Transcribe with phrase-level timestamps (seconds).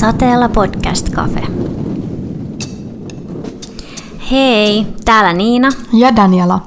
[0.00, 1.42] Sateella Podcast Cafe.
[4.30, 5.68] Hei, täällä Niina.
[5.92, 6.62] Ja Daniela.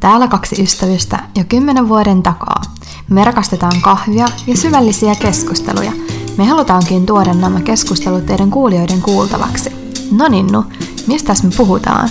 [0.00, 2.62] Täällä kaksi ystävystä jo kymmenen vuoden takaa.
[3.10, 5.92] Me rakastetaan kahvia ja syvällisiä keskusteluja.
[6.38, 9.70] Me halutaankin tuoda nämä keskustelut teidän kuulijoiden kuultavaksi.
[10.10, 10.64] No Ninnu,
[11.06, 12.10] mistä me puhutaan?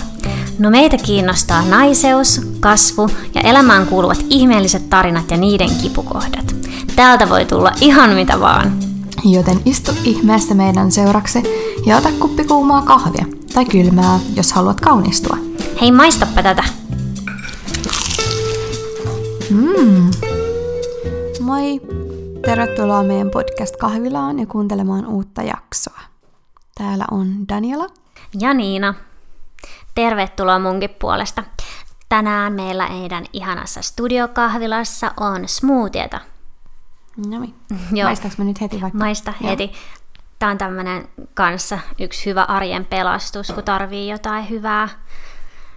[0.58, 6.54] No meitä kiinnostaa naiseus, kasvu ja elämään kuuluvat ihmeelliset tarinat ja niiden kipukohdat.
[6.96, 8.85] Täältä voi tulla ihan mitä vaan.
[9.24, 11.42] Joten istu ihmeessä meidän seuraksi
[11.86, 15.36] ja ota kuppi kuumaa kahvia tai kylmää, jos haluat kaunistua.
[15.80, 16.64] Hei, maistappa tätä.
[19.50, 20.10] Mm.
[21.40, 21.80] Moi!
[22.44, 26.00] Tervetuloa meidän podcast-kahvilaan ja kuuntelemaan uutta jaksoa.
[26.74, 27.86] Täällä on Daniela.
[28.40, 28.94] Ja Niina.
[29.94, 31.44] Tervetuloa munkin puolesta.
[32.08, 36.20] Tänään meillä meidän ihanassa studiokahvilassa on smoothieta.
[37.16, 37.54] No niin.
[38.04, 38.98] Maistaaks mä nyt heti vaikka?
[38.98, 39.50] Maista Joo.
[39.50, 39.72] heti.
[40.38, 44.88] Tämä on tämmöinen kanssa yksi hyvä arjen pelastus, kun tarvii jotain hyvää,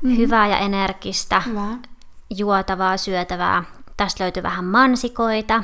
[0.02, 0.18] mm.
[0.18, 1.68] hyvää ja energistä, Hyvä.
[2.30, 3.64] juotavaa, syötävää.
[3.98, 5.64] Tästä löytyy vähän mansikoita,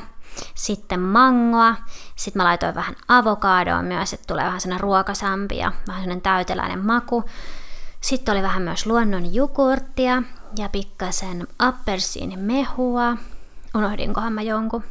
[0.54, 1.74] sitten mangoa,
[2.16, 6.86] sitten mä laitoin vähän avokadoa myös, että tulee vähän sellainen ruokasampi ja vähän sellainen täyteläinen
[6.86, 7.24] maku.
[8.00, 10.22] Sitten oli vähän myös luonnon jogurttia
[10.58, 13.16] ja pikkasen appelsiinimehua.
[13.74, 14.84] Unohdinkohan mä jonkun?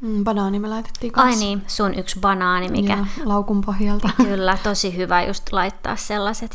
[0.00, 1.40] Mm, banaani me laitettiin kanssa.
[1.40, 4.10] Ai niin, sun yksi banaani, mikä Joo, laukun pohjalta.
[4.22, 6.52] kyllä tosi hyvä just laittaa sellaiset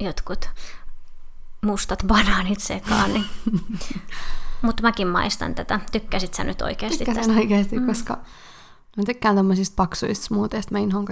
[0.00, 0.48] jotkut
[1.64, 3.12] mustat banaanit sekaan.
[3.12, 3.24] Niin.
[4.62, 5.80] Mutta mäkin maistan tätä.
[5.92, 7.40] Tykkäsit sä nyt oikeasti Tykkäsin tästä?
[7.40, 7.86] oikeasti, mm.
[7.86, 8.18] koska
[8.96, 10.72] mä tykkään tämmöisistä paksuista smoothieista.
[10.72, 11.06] Mä inhoan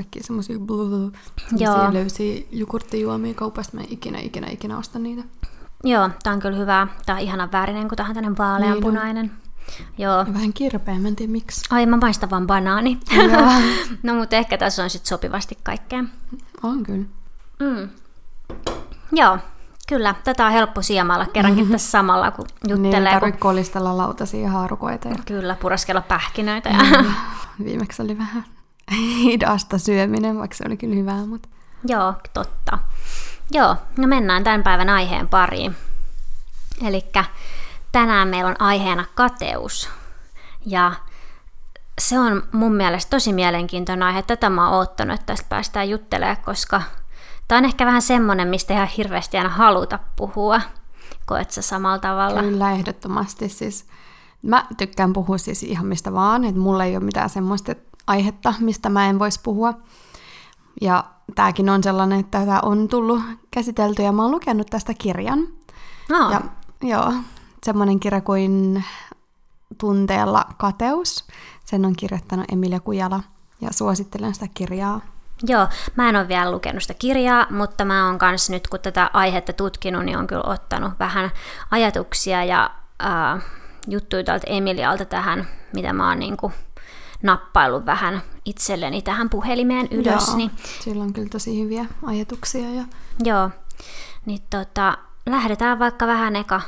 [1.56, 1.83] Joo.
[1.83, 1.92] Joo.
[1.92, 3.77] löysiä jogurttijuomia kaupasta.
[3.77, 5.23] Mä en ikinä, ikinä, ikinä osta niitä.
[5.84, 6.86] Joo, tää on kyllä hyvä.
[7.06, 9.42] Tää on ihana värinen, kun tää on tämmönen vaaleanpunainen.
[9.98, 10.27] Joo.
[10.34, 11.61] Vähän kirpeä, mä en tiedä miksi.
[11.70, 12.98] Ai, mä maistan vaan banaani.
[13.17, 13.53] Joo.
[14.03, 16.05] no, mutta ehkä tässä on sitten sopivasti kaikkea.
[16.63, 17.05] On kyllä.
[17.61, 17.89] Mm.
[19.13, 19.39] Joo,
[19.89, 20.14] kyllä.
[20.24, 23.13] Tätä on helppo siemalla kerrankin tässä samalla, kun Niin, juttelee.
[23.13, 23.20] kun...
[23.20, 25.08] tarvitse kolistella lautasia ja haarukoita.
[25.08, 26.69] Ja Kyllä, puraskella pähkinöitä.
[26.69, 27.05] Ja...
[27.64, 28.45] viimeksi oli vähän
[29.23, 31.27] hidasta syöminen, vaikka se oli kyllä hyvää.
[31.27, 31.48] Mutta...
[31.86, 32.79] Joo, totta.
[33.51, 35.77] Joo, no mennään tämän päivän aiheen pariin.
[36.86, 37.05] Eli
[37.92, 39.89] tänään meillä on aiheena kateus.
[40.67, 40.92] Ja
[42.01, 44.23] se on mun mielestä tosi mielenkiintoinen aihe.
[44.23, 46.83] Tätä mä oon oottanut, että tästä päästään juttelemaan, koska
[47.48, 50.61] tämä on ehkä vähän semmonen, mistä ihan hirveästi aina haluta puhua.
[51.27, 52.41] Koet sä samalla tavalla?
[52.41, 53.48] Kyllä, ehdottomasti.
[53.48, 53.86] Siis,
[54.42, 57.75] mä tykkään puhua siis ihan mistä vaan, että mulla ei ole mitään semmoista
[58.07, 59.75] aihetta, mistä mä en voisi puhua.
[60.81, 61.05] Ja
[61.35, 65.48] tämäkin on sellainen, että tätä on tullut käsitelty ja mä oon lukenut tästä kirjan.
[66.11, 66.41] No, Ja
[66.83, 67.13] joo,
[67.64, 68.84] semmoinen kirja kuin
[69.78, 71.24] Tunteella kateus.
[71.64, 73.20] Sen on kirjoittanut Emilia Kujala
[73.61, 75.00] ja suosittelen sitä kirjaa.
[75.42, 79.11] Joo, mä en ole vielä lukenut sitä kirjaa, mutta mä oon kanssa nyt, kun tätä
[79.12, 81.30] aihetta tutkinut, niin on kyllä ottanut vähän
[81.70, 82.70] ajatuksia ja
[83.05, 83.42] äh,
[83.89, 86.52] juttuja tältä Emilialta tähän, mitä mä oon niin kuin
[87.22, 90.28] nappaillut vähän itselleni tähän puhelimeen ylös.
[90.28, 92.70] Joo, Niin, sillä on kyllä tosi hyviä ajatuksia.
[92.70, 92.84] Ja...
[93.24, 93.51] joo,
[94.27, 96.61] niin tota, lähdetään vaikka vähän eka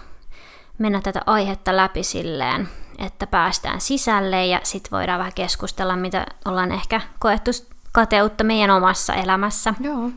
[0.78, 2.68] mennä tätä aihetta läpi silleen,
[2.98, 7.50] että päästään sisälle ja sitten voidaan vähän keskustella, mitä ollaan ehkä koettu
[7.92, 9.74] kateutta meidän omassa elämässä.
[9.80, 10.10] Joo,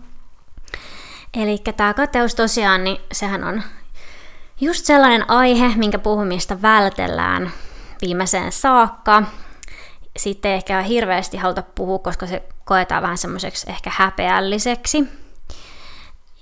[1.33, 3.63] Eli tämä kateus tosiaan, niin sehän on
[4.61, 7.51] just sellainen aihe, minkä puhumista vältellään
[8.01, 9.23] viimeiseen saakka.
[10.17, 15.03] Sitten ei ehkä hirveästi haluta puhua, koska se koetaan vähän semmoiseksi ehkä häpeälliseksi.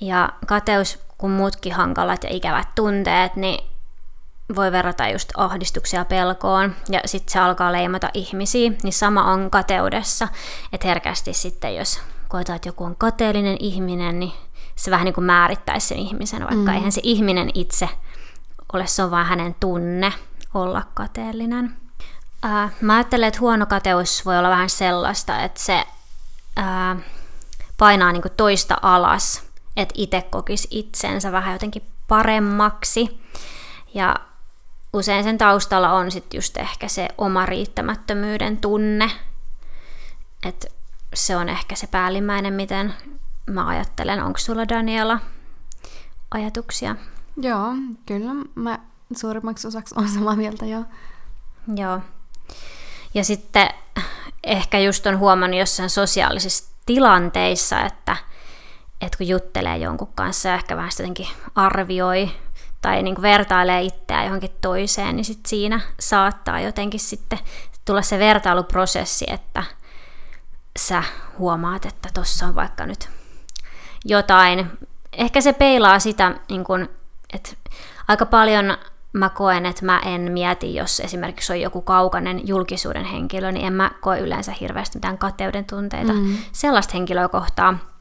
[0.02, 3.75] Ja kateus, kun muutkin hankalat ja ikävät tunteet, niin
[4.56, 10.28] voi verrata just ahdistuksia pelkoon, ja sitten se alkaa leimata ihmisiä, niin sama on kateudessa,
[10.74, 14.32] että herkästi sitten, jos koetaan, että joku on kateellinen ihminen, niin
[14.76, 16.68] se vähän niin kuin määrittäisi sen ihmisen, vaikka mm.
[16.68, 17.90] eihän se ihminen itse
[18.74, 20.14] ole, se on vaan hänen tunne
[20.54, 21.78] olla kateellinen.
[22.44, 25.84] Ää, mä ajattelen, että huono kateus voi olla vähän sellaista, että se
[26.56, 26.96] ää,
[27.78, 29.44] painaa niin kuin toista alas,
[29.78, 33.22] että itse kokisi itsensä vähän jotenkin paremmaksi.
[33.94, 34.16] Ja
[34.96, 39.12] usein sen taustalla on sitten just ehkä se oma riittämättömyyden tunne.
[40.46, 40.68] Että
[41.14, 42.94] se on ehkä se päällimmäinen, miten
[43.46, 44.24] mä ajattelen.
[44.24, 45.20] Onko sulla Daniela
[46.32, 46.96] ajatuksia?
[47.38, 47.74] joo,
[48.06, 48.32] kyllä.
[48.56, 48.80] Mä
[49.16, 50.84] suurimmaksi osaksi on samaa mieltä, joo.
[51.76, 52.00] Joo.
[53.14, 53.70] Ja sitten
[54.44, 58.18] ehkä just on huomannut jossain sosiaalisissa tilanteissa, että,
[59.02, 62.32] että kun juttelee jonkun kanssa ja ehkä vähän jotenkin arvioi
[62.86, 67.40] tai niin kuin vertailee itseään johonkin toiseen, niin sit siinä saattaa jotenkin sitten
[67.86, 69.64] tulla se vertailuprosessi, että
[70.80, 71.04] sä
[71.38, 73.10] huomaat, että tuossa on vaikka nyt
[74.06, 74.72] jotain.
[75.14, 76.90] Ehkä se peilaa sitä, niin kun,
[77.34, 77.50] että
[78.08, 78.78] aika paljon
[79.14, 83.74] mä koen, että mä en mieti, jos esimerkiksi on joku kaukainen julkisuuden henkilö, niin en
[83.74, 86.38] mä koe yleensä hirveästi mitään kateuden tunteita mm.
[86.52, 87.95] sellaista henkilöä kohtaa.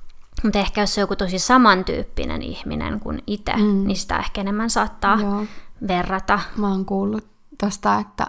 [0.45, 3.87] Mutta ehkä jos se on joku tosi samantyyppinen ihminen kuin itse, mm.
[3.87, 5.45] niin sitä ehkä enemmän saattaa Joo.
[5.89, 6.41] verrata.
[6.57, 7.27] Mä oon kuullut
[7.59, 8.27] tosta, että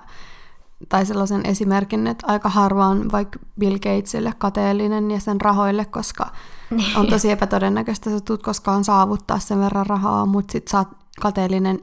[0.90, 6.32] tai sellaisen esimerkin, että aika harva on vaikka Bill Gatesille kateellinen ja sen rahoille, koska
[6.70, 6.98] niin.
[6.98, 10.88] on tosi epätodennäköistä, että sä tulet koskaan saavuttaa sen verran rahaa, mutta sit sä oot
[11.22, 11.80] kateellinen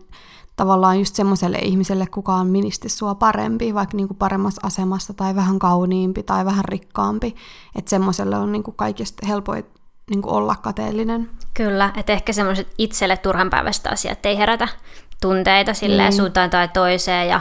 [0.57, 5.59] tavallaan just semmoiselle ihmiselle, kuka on ministi sua parempi, vaikka niinku paremmassa asemassa tai vähän
[5.59, 7.35] kauniimpi tai vähän rikkaampi.
[7.75, 9.65] Että semmoiselle on niinku kaikista helpoin
[10.11, 11.31] niinku olla kateellinen.
[11.55, 14.69] Kyllä, että ehkä semmoiset itselle turhanpäiväiset asiat ei herätä
[15.21, 16.17] tunteita silleen niin.
[16.17, 17.41] suuntaan tai toiseen ja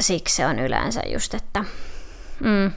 [0.00, 1.64] siksi se on yleensä just, että,
[2.40, 2.70] mm,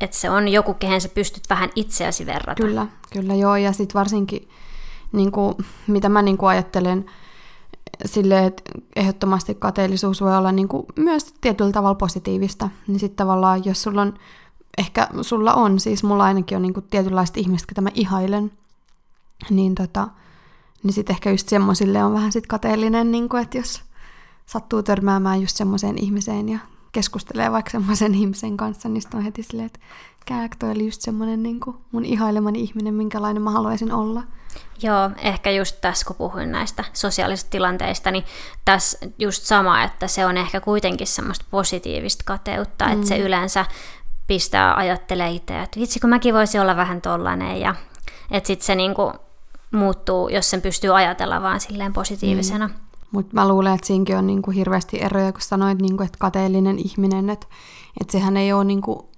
[0.00, 2.62] että se on joku, kehen sä pystyt vähän itseäsi verrata.
[2.62, 4.48] Kyllä, kyllä joo, ja sitten varsinkin,
[5.12, 5.54] niin kuin,
[5.86, 7.06] mitä mä niin kuin ajattelen,
[8.04, 8.62] silleen, että
[8.96, 14.02] ehdottomasti kateellisuus voi olla niin kuin myös tietyllä tavalla positiivista, niin sitten tavallaan, jos sulla
[14.02, 14.14] on,
[14.78, 18.52] ehkä sulla on, siis mulla ainakin on niin kuin tietynlaista ihmistä, ketä mä ihailen,
[19.50, 20.08] niin, tota,
[20.82, 23.82] niin sitten ehkä just semmoisille on vähän sit kateellinen, niin kuin, että jos
[24.46, 26.58] sattuu törmäämään just semmoiseen ihmiseen ja
[26.92, 29.80] keskustelee vaikka semmoisen ihmisen kanssa, niin on heti silleen, että
[30.26, 34.22] kääk, toi oli just semmoinen niin kuin mun ihailemani ihminen, minkälainen mä haluaisin olla.
[34.82, 38.24] Joo, ehkä just tässä, kun puhuin näistä sosiaalisista tilanteista, niin
[38.64, 42.92] tässä just sama, että se on ehkä kuitenkin semmoista positiivista kateutta, mm.
[42.92, 43.24] että se mm.
[43.24, 43.66] yleensä
[44.28, 47.74] pistää ajattelemaan itse, että vitsi, kun mäkin voisin olla vähän tollanen, ja
[48.30, 49.12] että sitten se niinku
[49.70, 52.68] muuttuu, jos sen pystyy ajatella vaan silleen positiivisena.
[52.68, 52.74] Mm.
[53.10, 57.30] Mutta mä luulen, että siinäkin on niinku hirveästi eroja, kun sanoit, niinku, että kateellinen ihminen,
[57.30, 57.46] että
[58.00, 59.10] et sehän ei ole niinku,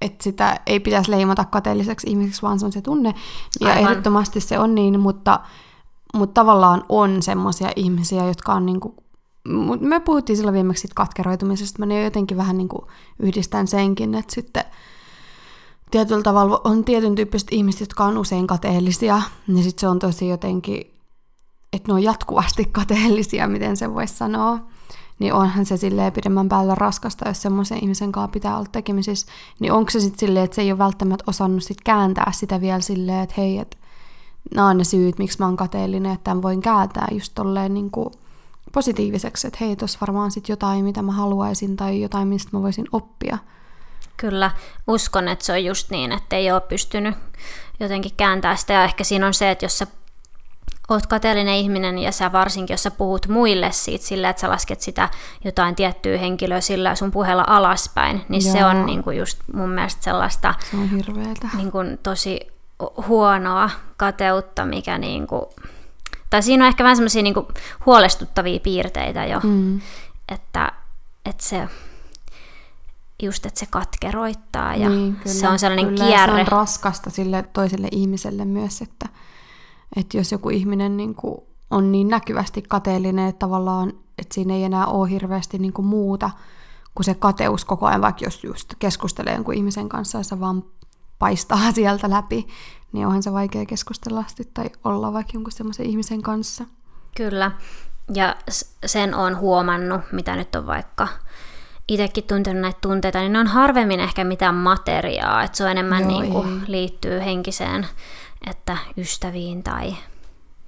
[0.00, 3.14] että sitä ei pitäisi leimata kateelliseksi ihmiseksi, vaan se on se tunne.
[3.60, 3.82] Ja Aivan.
[3.82, 5.40] ehdottomasti se on niin, mutta,
[6.14, 8.94] mutta tavallaan on semmoisia ihmisiä, jotka on niinku,
[9.80, 12.86] me puhuttiin silloin viimeksi siitä katkeroitumisesta, mä jotenkin vähän niinku
[13.18, 14.64] yhdistän senkin, että sitten
[15.90, 20.28] tietyllä tavalla on tietyn tyyppiset ihmiset, jotka on usein kateellisia, niin sitten se on tosi
[20.28, 20.98] jotenkin
[21.72, 24.58] että ne on jatkuvasti kateellisia, miten se voisi sanoa,
[25.18, 29.26] niin onhan se silleen pidemmän päällä raskasta, jos semmoisen ihmisen kanssa pitää olla tekemisissä,
[29.60, 32.80] niin onko se sitten silleen, että se ei ole välttämättä osannut sit kääntää sitä vielä
[32.80, 33.76] silleen, että hei, että
[34.54, 37.90] nämä on ne syyt, miksi mä oon kateellinen, että tämän voin kääntää just tolleen niin
[37.90, 38.10] kuin
[38.72, 42.86] positiiviseksi, että hei, tuossa varmaan sitten jotain, mitä mä haluaisin tai jotain, mistä mä voisin
[42.92, 43.38] oppia.
[44.16, 44.50] Kyllä,
[44.86, 47.14] uskon, että se on just niin, että ei ole pystynyt
[47.80, 49.86] jotenkin kääntää sitä, ja ehkä siinä on se, että jos sä
[50.88, 54.80] oot kateellinen ihminen ja sä varsinkin, jos sä puhut muille siitä sillä, että sä lasket
[54.80, 55.08] sitä
[55.44, 58.52] jotain tiettyä henkilöä sillä sun puheella alaspäin, niin Joo.
[58.52, 61.48] se on niin kuin just mun mielestä sellaista se on hirveetä.
[61.56, 62.40] Niin kuin tosi
[63.06, 65.42] huonoa kateutta, mikä niin kuin,
[66.30, 67.34] tai siinä on ehkä vähän semmoisia niin
[67.86, 69.80] huolestuttavia piirteitä jo, mm.
[70.28, 70.72] että,
[71.24, 71.68] että se
[73.22, 76.34] just, että se katkeroittaa ja niin, kyllä, se on sellainen kyllä, kierre.
[76.34, 79.08] Se on raskasta sille toiselle ihmiselle myös, että
[79.96, 81.40] että jos joku ihminen niin kuin
[81.70, 86.30] on niin näkyvästi kateellinen, että tavallaan että siinä ei enää ole hirveästi niin kuin muuta
[86.94, 90.64] kuin se kateus koko ajan, vaikka jos just keskustelee jonkun ihmisen kanssa ja se vaan
[91.18, 92.46] paistaa sieltä läpi,
[92.92, 96.64] niin onhan se vaikea keskustella tai olla vaikka jonkun semmoisen ihmisen kanssa.
[97.16, 97.50] Kyllä,
[98.14, 98.36] ja
[98.86, 101.08] sen on huomannut, mitä nyt on vaikka
[101.88, 106.10] itsekin tuntenut näitä tunteita, niin ne on harvemmin ehkä mitään materiaa, että se on enemmän
[106.10, 107.86] Joo, niin kuin liittyy henkiseen
[108.46, 109.94] että ystäviin tai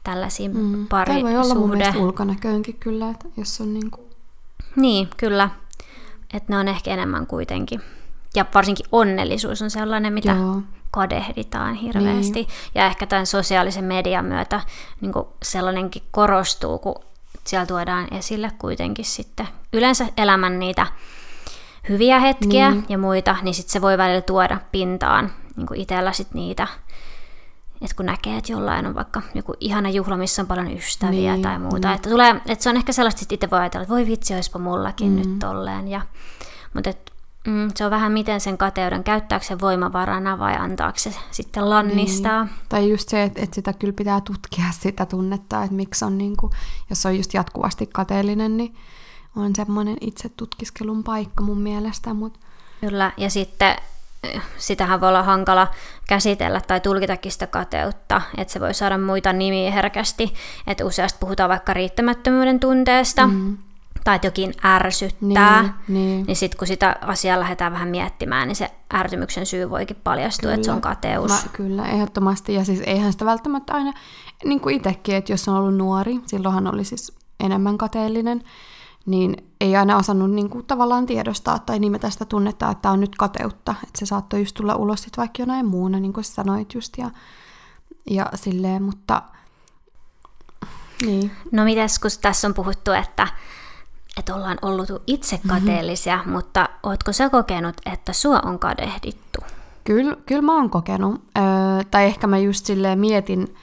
[0.04, 0.86] tällaisiin mm.
[0.86, 4.06] pari Tai voi olla mun mielestä ulkonäköönkin kyllä, että jos on niin kuin...
[4.76, 5.50] Niin, kyllä.
[6.34, 7.80] Että ne on ehkä enemmän kuitenkin.
[8.34, 10.62] Ja varsinkin onnellisuus on sellainen, mitä Joo.
[10.90, 12.32] kadehditaan hirveästi.
[12.32, 12.48] Niin.
[12.74, 14.60] Ja ehkä tämän sosiaalisen median myötä
[15.00, 16.94] niin sellainenkin korostuu, kun
[17.44, 20.86] siellä tuodaan esille kuitenkin sitten yleensä elämän niitä
[21.88, 22.84] hyviä hetkiä niin.
[22.88, 26.66] ja muita, niin sitten se voi välillä tuoda pintaan niin itsellä sit niitä
[27.82, 31.42] että kun näkee, että jollain on vaikka joku ihana juhla, missä on paljon ystäviä niin,
[31.42, 31.88] tai muuta.
[31.88, 31.94] Mm.
[31.94, 34.58] Että, tulee, että se on ehkä sellaista, että itse voi ajatella, että voi vitsi, olisipa
[34.58, 35.16] mullakin mm.
[35.16, 35.88] nyt tolleen.
[35.88, 36.00] Ja,
[36.74, 37.09] mutta et,
[37.46, 42.44] mm, se on vähän miten sen kateuden, käyttääkö se voimavarana vai antaako se sitten lannistaa.
[42.44, 42.54] Niin.
[42.68, 46.36] Tai just se, että, että sitä kyllä pitää tutkia sitä tunnetta, että miksi on, niin
[46.36, 46.52] kuin,
[46.90, 48.74] jos on just jatkuvasti kateellinen, niin
[49.36, 52.14] on semmoinen itse tutkiskelun paikka mun mielestä.
[52.14, 52.40] Mutta...
[52.80, 53.76] Kyllä, ja sitten
[54.56, 55.68] sitähän voi olla hankala
[56.08, 60.34] käsitellä tai tulkitakin sitä kateutta, että se voi saada muita nimiä herkästi,
[60.66, 63.58] että useasti puhutaan vaikka riittämättömyyden tunteesta, mm.
[64.04, 66.26] Tai että jokin ärsyttää, Niin, niin.
[66.26, 70.54] niin sitten kun sitä asiaa lähdetään vähän miettimään, niin se ärtymyksen syy voikin paljastua, kyllä.
[70.54, 71.30] että se on kateus.
[71.30, 72.54] Mä, kyllä, ehdottomasti.
[72.54, 73.92] Ja siis eihän sitä välttämättä aina,
[74.44, 78.42] niin kuin itsekin, että jos on ollut nuori, silloinhan oli siis enemmän kateellinen,
[79.06, 83.16] niin ei aina osannut niin kuin, tavallaan tiedostaa tai nimetä sitä tunnetta, että on nyt
[83.18, 83.74] kateutta.
[83.82, 86.98] Että se saattoi just tulla ulos sit vaikka jonain muuna, niin kuin sanoit just.
[86.98, 87.10] Ja,
[88.10, 89.22] ja silleen, mutta
[91.06, 91.30] niin.
[91.52, 93.28] No mites, kun tässä on puhuttu, että,
[94.18, 96.32] että ollaan ollut itse kateellisia, mm-hmm.
[96.32, 99.40] mutta ootko sä kokenut, että sua on kadehdittu?
[99.84, 101.22] Kyllä, kyllä mä oon kokenut.
[101.38, 101.44] Öö,
[101.90, 103.54] tai ehkä mä just silleen mietin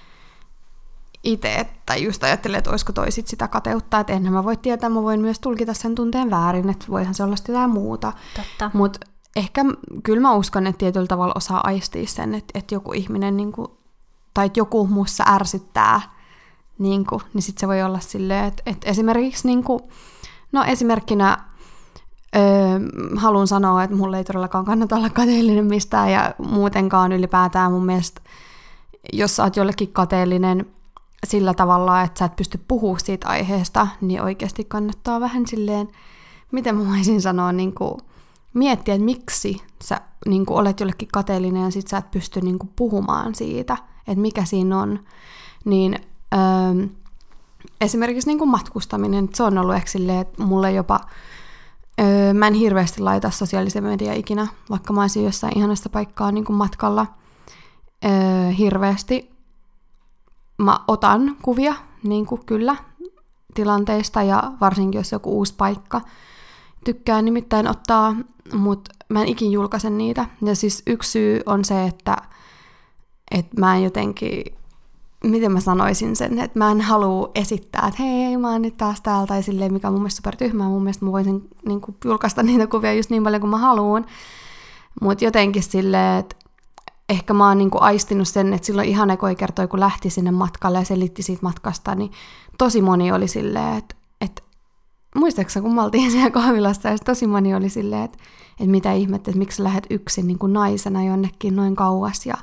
[1.24, 5.04] itse, tai just ajattelen, että olisiko toisit sitä kateutta, että enhän mä voi tietää, mä
[5.04, 8.14] voin myös tulkita sen tunteen väärin, että voihan se olla jotain muuta.
[8.36, 8.72] Totta.
[8.74, 9.00] Mutta
[9.36, 9.66] ehkä
[10.04, 13.68] kyllä mä uskon, että tietyllä tavalla osaa aistia sen, että, että joku ihminen, niin kuin,
[14.34, 16.02] tai että joku mussa ärsyttää,
[16.80, 19.82] niin, kuin, niin sitten se voi olla silleen, että, että esimerkiksi, niin kuin,
[20.52, 21.38] no esimerkkinä
[22.36, 22.42] öö,
[23.16, 28.22] haluan sanoa, että mulle ei todellakaan kannata olla kateellinen mistään ja muutenkaan ylipäätään mun mielestä,
[29.14, 30.66] jos sä oot jollekin kateellinen
[31.26, 35.88] sillä tavalla, että sä et pysty puhumaan siitä aiheesta, niin oikeasti kannattaa vähän silleen,
[36.52, 37.98] miten mä voisin sanoa, niin kuin,
[38.54, 42.60] miettiä, että miksi sä niin kuin, olet jollekin kateellinen ja sit sä et pysty niin
[42.60, 43.78] kuin, puhumaan siitä,
[44.08, 45.00] että mikä siinä on.
[45.66, 45.96] Niin
[46.34, 46.88] öö,
[47.82, 51.00] esimerkiksi niin kuin matkustaminen, se on ollut ehkä silleen, että mulle jopa,
[52.02, 56.46] öö, mä en hirveästi laita sosiaalisia media ikinä, vaikka mä olisin jossain ihanassa paikkaa niin
[56.46, 57.06] kuin matkalla
[58.06, 59.32] öö, hirveästi.
[60.58, 62.76] Mä otan kuvia, niin kuin kyllä,
[63.54, 66.02] tilanteista ja varsinkin jos joku uusi paikka.
[66.86, 68.16] Tykkään nimittäin ottaa,
[68.54, 70.26] mutta mä en ikin julkaise niitä.
[70.46, 72.18] Ja siis yksi syy on se, että,
[73.32, 74.57] että mä en jotenkin
[75.30, 79.02] miten mä sanoisin sen, että mä en halua esittää, että hei, mä oon nyt taas
[79.02, 80.68] täällä, tai silleen, mikä on mun mielestä super tyhmää.
[80.68, 84.06] Mun mielestä mä voisin niin kuin, julkaista niitä kuvia just niin paljon kuin mä haluan.
[85.02, 86.36] Mutta jotenkin silleen, että
[87.10, 90.32] ehkä mä oon niin kuin, aistinut sen, että silloin ihan ekoi kertoi, kun lähti sinne
[90.32, 92.12] matkalle ja selitti siitä matkasta, niin
[92.58, 93.96] tosi moni oli silleen, että
[95.18, 98.18] muistaakseni kun me oltiin siellä kahvilassa, ja tosi moni oli silleen, että,
[98.52, 102.36] että mitä ihmettä, että miksi lähdet yksin niin kuin naisena jonnekin noin kauas ja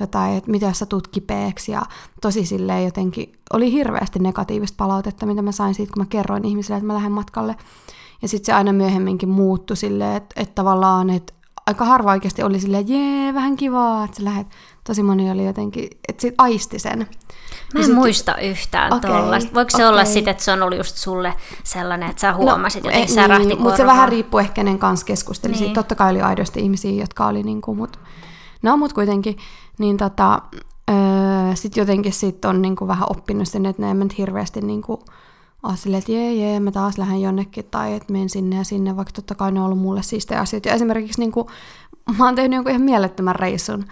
[0.00, 1.82] jotain, että mitä jos sä tuut kipeäksi ja
[2.20, 6.76] tosi silleen jotenkin, oli hirveästi negatiivista palautetta, mitä mä sain siitä, kun mä kerroin ihmisille,
[6.76, 7.56] että mä lähden matkalle.
[8.22, 11.32] Ja sitten se aina myöhemminkin muuttui silleen, että, että tavallaan, että
[11.66, 14.46] aika harva oikeasti oli silleen, jee, vähän kivaa, että sä lähdet.
[14.84, 17.06] Tosi moni oli jotenkin, että sit aisti sen.
[17.74, 19.54] Mä en sit- muista yhtään Okei, tollaista.
[19.54, 22.90] Voiko se olla sitten, että se on ollut just sulle sellainen, että sä huomasit, no,
[22.90, 25.52] jotenkin eh, särähti niin, mutta se vähän riippuu ehkä kenen kanssa keskusteli.
[25.52, 25.62] Niin.
[25.62, 25.74] Niin.
[25.74, 27.98] Totta kai oli aidosti ihmisiä, jotka oli niinku, mut,
[28.62, 29.36] no mut kuitenkin,
[29.78, 30.42] niin tota,
[30.90, 30.96] öö,
[31.54, 35.04] sit jotenkin sit on niinku vähän oppinut sen, että ne en nyt hirveästi niinku,
[35.62, 38.96] ole silleen, että jee, jee, mä taas lähden jonnekin, tai että menen sinne ja sinne,
[38.96, 40.68] vaikka totta kai ne on ollut mulle siistejä asioita.
[40.68, 41.50] Ja esimerkiksi niinku,
[42.18, 43.84] mä oon tehnyt jonkun ihan mielettömän reissun,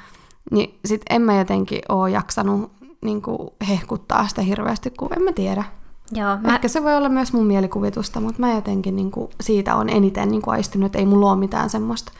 [0.51, 2.71] niin sit en mä jotenkin oo jaksanut
[3.03, 5.65] niinku, hehkuttaa sitä hirveästi, kun en mä tiedä.
[6.13, 6.55] Joo, Mä...
[6.55, 10.31] Ehkä se voi olla myös mun mielikuvitusta, mutta mä jotenkin niin kuin, siitä on eniten
[10.31, 12.13] niin kuin, aistinut, että ei mulla ole mitään semmoista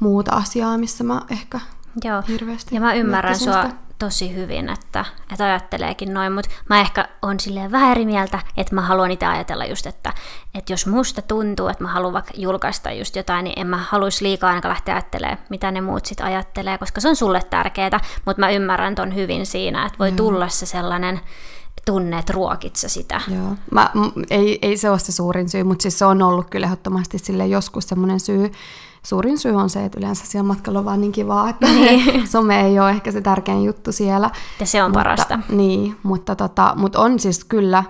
[0.00, 1.60] muuta asiaa, missä mä ehkä
[2.04, 2.22] joo.
[2.28, 3.74] hirveästi Ja mä ymmärrän sua sitä.
[4.00, 8.74] Tosi hyvin, että, että ajatteleekin noin, mutta mä ehkä on silleen vähän eri mieltä, että
[8.74, 10.12] mä haluan itse ajatella just, että,
[10.54, 14.24] että jos musta tuntuu, että mä haluan vaikka julkaista just jotain, niin en mä haluaisi
[14.24, 18.40] liikaa ainakaan lähteä ajattelemaan, mitä ne muut sit ajattelee, koska se on sulle tärkeää, mutta
[18.40, 21.20] mä ymmärrän ton hyvin siinä, että voi tulla se sellainen
[21.84, 23.20] tunne, että ruokit sä sitä.
[23.28, 23.56] Joo.
[23.70, 26.66] Mä, m- ei, ei se ole se suurin syy, mutta siis se on ollut kyllä
[26.66, 28.52] ehdottomasti sille joskus semmoinen syy.
[29.02, 31.66] Suurin syy on se, että yleensä siellä matkalla on vaan niin kivaa, että
[32.24, 34.30] some ei ole ehkä se tärkein juttu siellä.
[34.60, 35.38] Ja se on mutta, parasta.
[35.48, 37.84] Niin, mutta, tota, mutta on siis kyllä,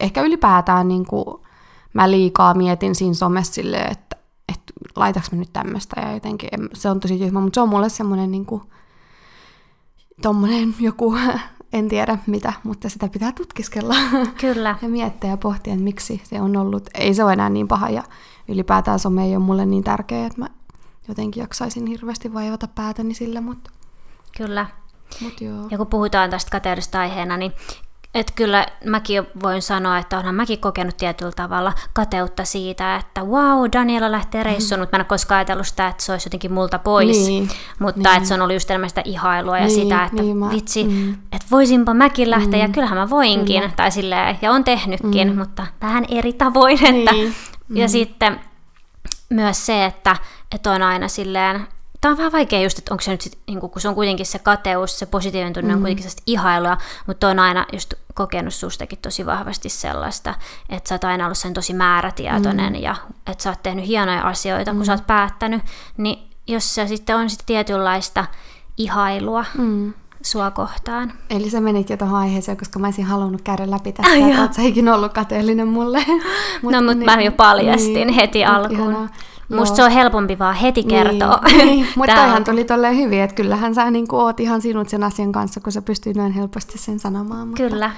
[0.00, 1.24] ehkä ylipäätään niin kuin,
[1.92, 4.16] mä liikaa mietin siinä somessa silleen, että,
[4.48, 7.68] että laitaks mä nyt tämmöistä ja jotenkin, en- se on tosi tyhmä, mutta se on
[7.68, 8.62] mulle semmoinen niin kuin,
[10.22, 11.14] tommonen joku,
[11.72, 13.94] en tiedä mitä, mutta sitä pitää tutkiskella
[14.40, 14.76] Kyllä.
[14.82, 17.90] ja miettiä ja pohtia, että miksi se on ollut, ei se ole enää niin paha
[17.90, 18.02] ja
[18.48, 20.48] ylipäätään some ei ole mulle niin tärkeä, että mä
[21.08, 23.70] jotenkin jaksaisin hirveästi vaivata päätäni sillä, mutta,
[24.36, 24.66] Kyllä.
[25.20, 25.66] mutta joo.
[25.70, 27.52] Ja kun puhutaan tästä kateudesta aiheena, niin
[28.14, 33.64] et kyllä mäkin voin sanoa, että onhan mäkin kokenut tietyllä tavalla kateutta siitä, että wow,
[33.72, 36.78] Daniela lähtee reissuun, mutta mä en ole koskaan ajatellut sitä, että se olisi jotenkin multa
[36.78, 37.18] pois.
[37.18, 37.24] Mm.
[37.26, 38.16] Niin, mutta niin.
[38.16, 40.84] että se on ollut just enemmän sitä ihailua ja Niin, sitä, että niin mä- vitsi,
[40.84, 41.12] mm.
[41.12, 43.72] että voisinpa mäkin lähteä, ja kyllähän mä voinkin, Kyllä.
[43.76, 46.84] tai silleen, ja on tehnytkin, mutta vähän eri tavoin.
[46.84, 47.34] Että, Niin,
[47.74, 48.40] Ja sitten
[49.30, 50.16] myös se, että,
[50.54, 51.66] että on aina silleen
[52.02, 54.26] tämä on vähän vaikea just, että onko se nyt sit, niin kun se on kuitenkin
[54.26, 55.74] se kateus, se positiivinen tunne mm.
[55.74, 60.34] on kuitenkin sellaista ihailua, mutta on aina just kokenut sustakin tosi vahvasti sellaista,
[60.68, 62.82] että sä oot aina ollut sen tosi määrätietoinen mm.
[62.82, 64.84] ja että sä oot tehnyt hienoja asioita, kun mm.
[64.84, 65.62] sä oot päättänyt,
[65.96, 68.24] niin jos se sitten on sitten tietynlaista
[68.76, 69.92] ihailua, mm
[70.22, 71.12] sua kohtaan.
[71.30, 74.52] Eli sä menit jo tuohon aiheeseen, koska mä olisin halunnut käydä läpi tässä, että oot
[74.52, 76.04] sä ikinä ollut kateellinen mulle.
[76.62, 78.90] Mut, no, mutta niin, mä jo paljastin niin, heti alkuun.
[78.90, 79.08] Ihanaa.
[79.56, 81.40] Musta se on helpompi vaan heti kertoa.
[81.46, 81.86] Niin, niin.
[81.96, 85.60] mutta toihan tuli tolleen hyvin, että kyllähän sä niin oot ihan sinut sen asian kanssa,
[85.60, 87.48] kun sä pystyt noin helposti sen sanomaan.
[87.48, 87.90] Mutta Kyllä.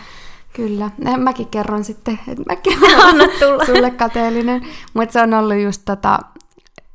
[0.52, 0.90] Kyllä.
[1.18, 3.30] Mäkin kerron sitten, että mäkin olen
[3.66, 4.62] sulle kateellinen.
[4.94, 6.18] Mutta se on ollut just tota,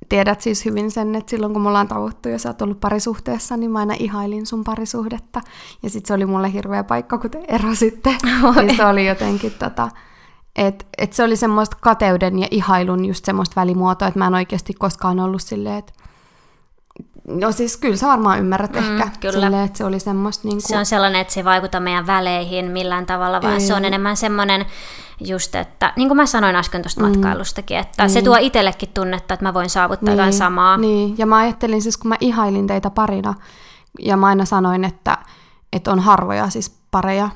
[0.10, 3.58] tiedät siis hyvin sen, että silloin kun me ollaan tavuttu ja sä oot ollut parisuhteessa,
[3.58, 5.42] niin mä aina ihailin sun parisuhdetta.
[5.84, 8.16] Ja sitten se oli mulle hirveä paikka, kun te erositte.
[8.68, 9.90] Ja se oli jotenkin tota,
[10.56, 14.74] että et se oli semmoista kateuden ja ihailun just semmoista välimuotoa, että mä en oikeasti
[14.74, 15.94] koskaan ollut silleen, että
[17.30, 19.34] No siis kyllä sä varmaan ymmärrät mm, ehkä kyllä.
[19.34, 20.48] Silleen, että se oli semmoista...
[20.48, 20.68] Niin kuin...
[20.68, 23.60] Se on sellainen, että se ei vaikuta meidän väleihin millään tavalla, vaan ei.
[23.60, 24.66] se on enemmän semmoinen
[25.20, 27.08] just, että niin kuin mä sanoin äsken tuosta mm.
[27.08, 28.10] matkailustakin, että niin.
[28.10, 30.18] se tuo itsellekin tunnetta, että mä voin saavuttaa niin.
[30.18, 30.78] jotain samaa.
[30.78, 33.34] Niin, ja mä ajattelin siis, kun mä ihailin teitä parina,
[34.00, 35.18] ja mä aina sanoin, että,
[35.74, 37.30] että on harvoja siis pareja,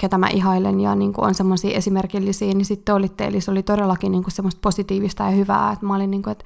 [0.00, 3.62] ketä mä ihailen ja niin kuin on semmoisia esimerkillisiä, niin sitten olitte, eli se oli
[3.62, 6.44] todellakin niin kuin semmoista positiivista ja hyvää, että mä olin niin kuin, että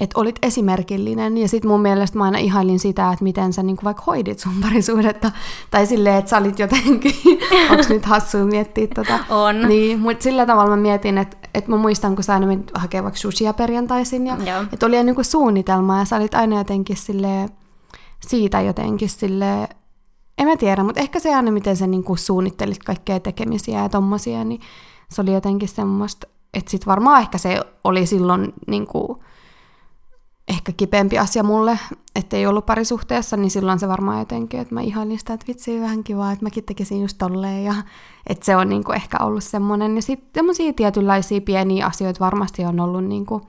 [0.00, 1.38] että olit esimerkillinen.
[1.38, 4.52] Ja sitten mun mielestä mä aina ihailin sitä, että miten sä niinku vaikka hoidit sun
[4.62, 5.32] parisuudetta.
[5.70, 7.14] Tai silleen, että sä olit jotenkin,
[7.70, 9.18] onko nyt hassua miettiä tota.
[9.28, 9.68] On.
[9.68, 13.04] Niin, mutta sillä tavalla mä mietin, että, että mä muistan, kun sä aina menit hakemaan
[13.04, 14.26] vaikka sushia perjantaisin.
[14.26, 14.36] Ja,
[14.72, 17.48] että oli niinku suunnitelma ja sä olit aina jotenkin silleen,
[18.20, 19.68] siitä jotenkin silleen,
[20.40, 24.44] en mä tiedä, mutta ehkä se aina, miten sä niinku suunnittelit kaikkea tekemisiä ja tommosia,
[24.44, 24.60] niin
[25.08, 29.22] se oli jotenkin semmoista, että sit varmaan ehkä se oli silloin niinku,
[30.48, 31.78] ehkä kipeämpi asia mulle,
[32.16, 36.04] ettei ollut parisuhteessa, niin silloin se varmaan jotenkin, että mä ihailin sitä, että vitsi, vähän
[36.04, 37.74] kivaa, että mäkin tekisin just tolleen, ja
[38.26, 39.96] että se on niin kuin ehkä ollut semmoinen.
[39.96, 43.42] Ja sitten semmoisia tietynlaisia pieniä asioita varmasti on ollut, niin kuin,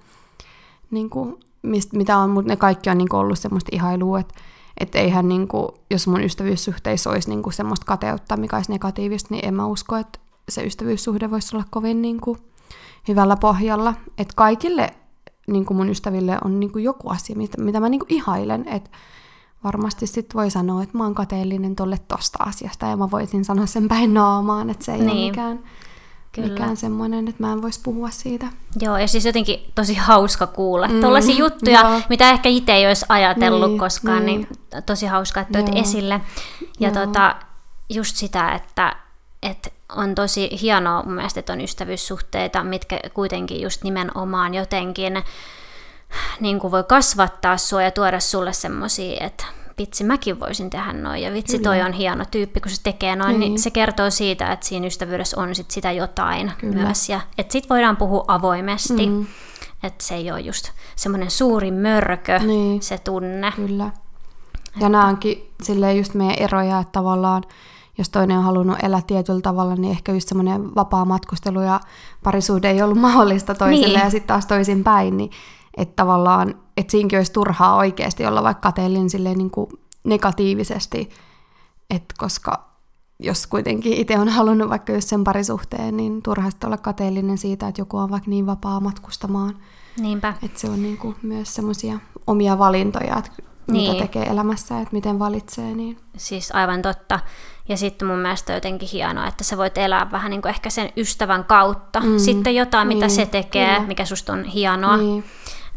[0.92, 4.34] niin kuin, mist, mitä on, mutta ne kaikki on niin kuin ollut semmoista ihailua, että
[4.80, 9.28] että eihän, niin kuin, jos mun ystävyyssuhteissa olisi niin kuin semmoista kateutta, mikä olisi negatiivista,
[9.32, 12.38] niin en mä usko, että se ystävyyssuhde voisi olla kovin niin kuin,
[13.08, 13.94] hyvällä pohjalla.
[14.18, 14.90] Että kaikille
[15.48, 18.68] niin kuin mun ystäville on niin kuin joku asia, mitä, mitä mä niin kuin ihailen,
[18.68, 18.90] että
[19.64, 23.66] varmasti sit voi sanoa, että mä oon kateellinen tolle tosta asiasta, ja mä voisin sanoa
[23.66, 25.12] sen päin naamaan, että se ei niin.
[25.12, 25.64] ole mikään,
[26.32, 26.48] Kyllä.
[26.48, 28.46] mikään semmoinen, että mä en voisi puhua siitä.
[28.80, 30.88] Joo, ja siis jotenkin tosi hauska kuulla.
[30.88, 32.02] Mm, Tuollaisia juttuja, joo.
[32.10, 34.48] mitä ehkä itse ei olisi ajatellut niin, koskaan, niin.
[34.72, 36.22] niin tosi hauska, että toit esille.
[36.80, 37.36] Ja tota,
[37.90, 38.96] just sitä, että,
[39.44, 45.24] että on tosi hienoa mun mielestä, että on ystävyyssuhteita, mitkä kuitenkin just nimenomaan jotenkin
[46.40, 49.46] niin kuin voi kasvattaa sua ja tuoda sulle semmoisia, että
[49.82, 51.70] vitsi mäkin voisin tehdä noin ja vitsi Kyllä.
[51.70, 54.88] toi on hieno tyyppi, kun se tekee noin, niin, niin se kertoo siitä, että siinä
[54.88, 56.76] ystävyydessä on sit sitä jotain Kyllä.
[56.76, 59.08] myös ja että sit voidaan puhua avoimesti.
[59.08, 59.26] Mm.
[59.84, 62.82] Että se ei ole just semmoinen suuri mörkö, niin.
[62.82, 63.52] se tunne.
[63.56, 63.84] Kyllä.
[63.84, 63.92] Ja
[64.74, 64.90] että...
[64.90, 67.44] nämä onkin silleen just meidän eroja, että tavallaan
[67.98, 71.80] jos toinen on halunnut elää tietyllä tavalla, niin ehkä just semmoinen vapaa matkustelu ja
[72.24, 74.06] parisuhde ei ollut mahdollista toiselle niin.
[74.06, 75.32] ja sitten taas toisin päin, niin
[75.78, 79.68] että tavallaan, että siinäkin olisi turhaa oikeasti olla vaikka kateellinen silleen niin kuin
[80.04, 81.10] negatiivisesti,
[81.90, 82.72] että koska
[83.20, 87.82] jos kuitenkin itse on halunnut vaikka just sen parisuhteen, niin turhasti olla kateellinen siitä, että
[87.82, 89.58] joku on vaikka niin vapaa matkustamaan.
[90.00, 90.34] Niinpä.
[90.44, 93.32] Että se on niin kuin myös semmoisia omia valintoja, että
[93.72, 93.92] niin.
[93.92, 95.76] mitä tekee elämässä, että miten valitsee.
[95.76, 95.98] Niin.
[96.18, 97.20] Siis aivan totta.
[97.70, 100.90] Ja sitten mun mielestä jotenkin hienoa, että sä voit elää vähän niin kuin ehkä sen
[100.98, 102.00] ystävän kautta.
[102.00, 102.18] Mm.
[102.18, 102.98] Sitten jotain, niin.
[102.98, 103.88] mitä se tekee, Kyllä.
[103.88, 104.98] mikä susta on hienoa.
[104.98, 105.24] Niin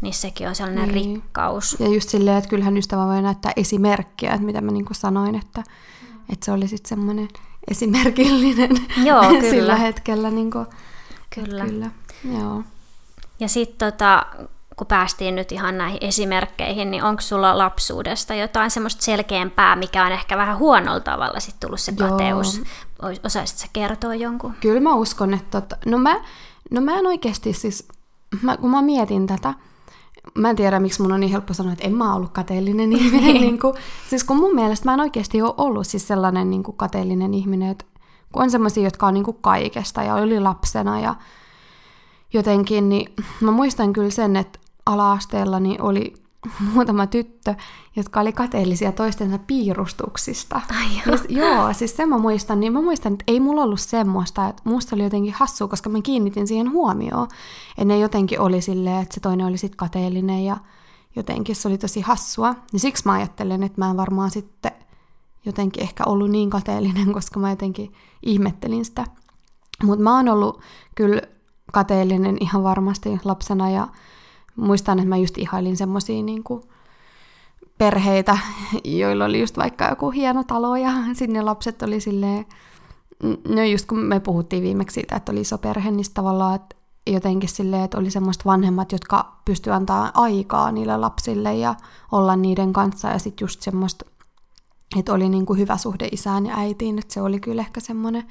[0.05, 1.15] niin sekin on sellainen niin.
[1.15, 1.77] rikkaus.
[1.79, 5.35] Ja just silleen, että kyllähän ystävä voi näyttää esimerkkiä, että mitä mä niin kuin sanoin,
[5.35, 5.63] että,
[6.29, 7.27] että se oli sitten semmoinen
[7.71, 8.71] esimerkillinen
[9.07, 9.49] Joo, kyllä.
[9.49, 10.31] sillä hetkellä.
[10.31, 10.65] Niin kuin,
[11.35, 11.65] kyllä.
[11.65, 11.91] kyllä.
[12.37, 12.63] Joo.
[13.39, 14.25] Ja sitten tota,
[14.75, 20.11] kun päästiin nyt ihan näihin esimerkkeihin, niin onko sulla lapsuudesta jotain semmoista selkeämpää, mikä on
[20.11, 22.57] ehkä vähän huonolla tavalla sitten tullut se kateus?
[22.57, 23.11] Joo.
[23.23, 24.53] Osaisitko kertoa jonkun?
[24.61, 26.15] Kyllä mä uskon, että tota, no, mä,
[26.71, 27.87] no mä en oikeasti siis,
[28.41, 29.53] mä, kun mä mietin tätä,
[30.33, 33.33] mä en tiedä, miksi mun on niin helppo sanoa, että en mä ollut kateellinen ihminen.
[33.33, 33.73] niin kuin,
[34.09, 37.71] siis kun mun mielestä mä en oikeasti ole ollut siis sellainen niin kuin kateellinen ihminen,
[37.71, 37.85] että
[38.31, 41.15] kun on semmoisia, jotka on niin kuin kaikesta ja oli lapsena ja
[42.33, 46.13] jotenkin, niin mä muistan kyllä sen, että ala-asteella niin oli
[46.73, 47.55] muutama tyttö,
[47.95, 50.61] jotka oli kateellisia toistensa piirustuksista.
[50.79, 51.17] Ai joo.
[51.29, 54.61] Ja, joo, siis sen mä muistan, niin mä muistan, että ei mulla ollut semmoista, että
[54.65, 57.27] musta oli jotenkin hassua, koska mä kiinnitin siihen huomioon.
[57.69, 60.57] Että ne jotenkin oli silleen, että se toinen oli sitten kateellinen ja
[61.15, 62.55] jotenkin se oli tosi hassua.
[62.73, 64.71] Ja siksi mä ajattelen, että mä en varmaan sitten
[65.45, 69.05] jotenkin ehkä ollut niin kateellinen, koska mä jotenkin ihmettelin sitä.
[69.83, 70.61] Mutta mä oon ollut
[70.95, 71.21] kyllä
[71.71, 73.87] kateellinen ihan varmasti lapsena ja
[74.55, 76.43] muistan, että mä just ihailin semmosia niin
[77.77, 78.37] perheitä,
[78.83, 82.45] joilla oli just vaikka joku hieno talo ja sinne lapset oli silleen,
[83.47, 86.75] no just kun me puhuttiin viimeksi siitä, että oli iso perhe, niin tavallaan, että
[87.07, 91.75] jotenkin silleen, että oli semmoista vanhemmat, jotka pysty antaa aikaa niille lapsille ja
[92.11, 94.05] olla niiden kanssa ja sitten just semmoista,
[94.99, 98.23] että oli niinku hyvä suhde isään ja äitiin, että se oli kyllä ehkä semmoinen.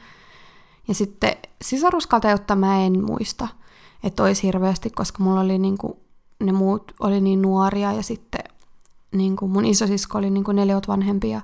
[0.89, 3.49] Ja sitten sisaruskateutta mä en muista,
[4.03, 6.04] että olisi hirveästi, koska mulla oli niinku,
[6.45, 8.45] ne muut oli niin nuoria ja sitten
[9.13, 11.41] niinku mun isosisko oli niinku neljät vanhempi ja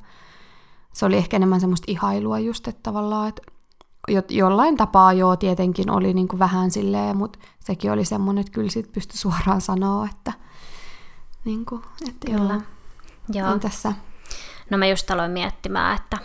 [0.93, 3.43] se oli ehkä enemmän semmoista ihailua just, että tavallaan, että
[4.09, 8.53] jo, jollain tapaa joo tietenkin oli niin kuin vähän silleen, mutta sekin oli semmoinen, että
[8.53, 10.33] kyllä sit pystyi suoraan sanoa, että,
[11.45, 12.61] niin kuin, että kyllä.
[13.33, 13.49] Joo.
[13.49, 13.59] joo.
[13.59, 13.93] tässä?
[14.71, 16.19] No mä just aloin miettimään, että,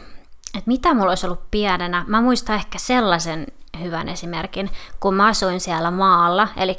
[0.45, 2.05] että mitä mulla olisi ollut pienenä.
[2.07, 3.47] Mä muistan ehkä sellaisen
[3.81, 6.77] hyvän esimerkin, kun mä asuin siellä maalla, eli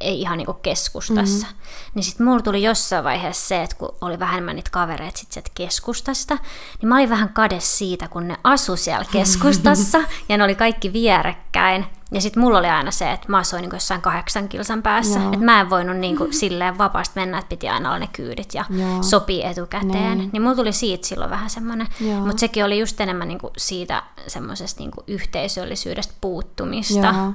[0.00, 1.46] ei ihan niinku keskustassa.
[1.46, 1.60] Mm-hmm.
[1.94, 5.50] Niin sitten mulla tuli jossain vaiheessa se, että kun oli vähemmän niitä kavereita sit sieltä
[5.54, 6.38] keskustasta,
[6.80, 10.92] niin mä olin vähän kade siitä, kun ne asu siellä keskustassa ja ne oli kaikki
[10.92, 11.86] vierekkäin.
[12.12, 15.24] Ja sitten mulla oli aina se, että mä asuin niin jossain kahdeksan kilsan päässä.
[15.24, 18.54] Että mä en voinut niin kuin silleen vapaasti mennä, että piti aina olla ne kyydit
[18.54, 19.02] ja Joo.
[19.02, 20.18] sopii etukäteen.
[20.18, 20.30] Niin.
[20.32, 21.86] niin mulla tuli siitä silloin vähän semmoinen.
[22.26, 27.14] Mutta sekin oli just enemmän niin kuin siitä semmoisesta niin yhteisöllisyydestä puuttumista.
[27.16, 27.32] Joo.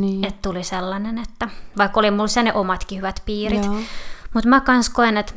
[0.00, 0.24] Niin.
[0.26, 3.66] Että tuli sellainen, että vaikka oli mulla sen omatkin hyvät piirit.
[4.34, 5.32] Mutta mä kans koen, että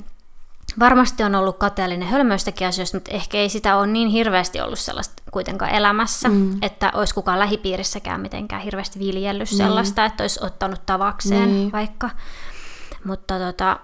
[0.80, 5.24] varmasti on ollut kateellinen hölmöistäkin asioista, mutta ehkä ei sitä ole niin hirveästi ollut sellaista
[5.32, 6.58] kuitenkaan elämässä, mm.
[6.62, 9.58] että olisi kukaan lähipiirissäkään mitenkään hirveästi viljellyt niin.
[9.58, 11.72] sellaista, että olisi ottanut tavakseen niin.
[11.72, 12.10] vaikka.
[13.06, 13.80] Mutta tota,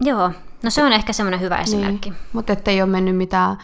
[0.00, 0.30] joo,
[0.62, 2.10] no se on ehkä semmoinen hyvä esimerkki.
[2.10, 2.20] Niin.
[2.32, 3.58] Mutta ettei ole mennyt mitään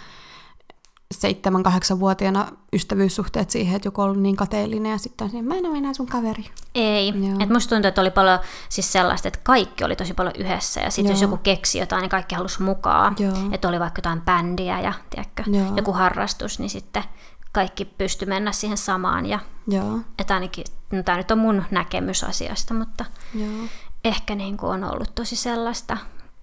[1.15, 5.55] seitsemän, kahdeksan vuotiaana ystävyyssuhteet siihen, että joku on ollut niin kateellinen ja sitten on mä
[5.55, 6.45] en ole enää sun kaveri.
[6.75, 7.13] Ei.
[7.41, 8.39] Et musta tuntuu, että oli paljon
[8.69, 12.11] siis sellaista, että kaikki oli tosi paljon yhdessä ja sitten jos joku keksi jotain, niin
[12.11, 13.17] kaikki halusi mukaan.
[13.53, 15.43] Että oli vaikka jotain bändiä ja tiedätkö,
[15.77, 17.03] joku harrastus, niin sitten
[17.53, 19.27] kaikki pysty mennä siihen samaan.
[19.27, 19.39] Ja,
[19.69, 19.99] Joo.
[20.19, 23.69] Että ainakin, no tämä nyt on mun näkemys asiasta, mutta Joo.
[24.05, 25.97] ehkä niin kuin on ollut tosi sellaista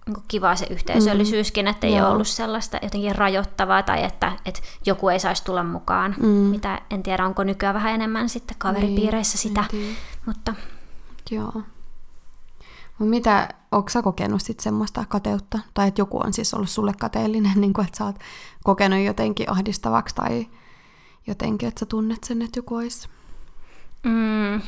[0.06, 2.06] niin kiva se yhteisöllisyyskin, että ei Joo.
[2.06, 6.14] ole ollut sellaista jotenkin rajoittavaa tai että, että joku ei saisi tulla mukaan.
[6.18, 6.26] Mm.
[6.26, 9.64] Mitä en tiedä, onko nykyään vähän enemmän sitten kaveripiireissä niin, sitä.
[10.26, 10.54] Mutta...
[11.30, 11.62] Joo.
[12.98, 15.58] Mutta mitä, onko sä kokenut sitten semmoista kateutta?
[15.74, 18.16] Tai että joku on siis ollut sulle kateellinen, niin kuin, että sä oot
[18.64, 20.46] kokenut jotenkin ahdistavaksi tai
[21.26, 23.08] jotenkin, että sä tunnet sen, että joku olisi?
[24.02, 24.60] Mm.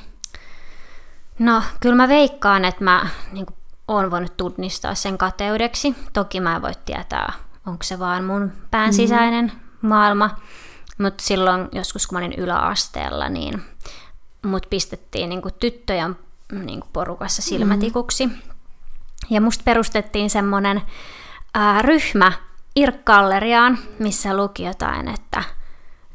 [1.38, 3.57] No, kyllä mä veikkaan, että mä niin kuin
[3.88, 5.94] olen voinut tunnistaa sen kateudeksi.
[6.12, 7.33] Toki mä en voi tietää,
[7.66, 8.92] onko se vaan mun pään mm.
[8.92, 9.88] sisäinen mm.
[9.88, 10.37] maailma.
[10.99, 13.62] Mutta silloin joskus, kun mä olin yläasteella, niin
[14.42, 16.16] mut pistettiin niin tyttöjen
[16.53, 18.27] niin porukassa silmätikuksi.
[18.27, 18.37] Mm.
[19.31, 20.83] Ja musta perustettiin semmoinen
[21.81, 22.33] ryhmä
[22.77, 25.42] Irkkalleriaan, missä luki jotain, että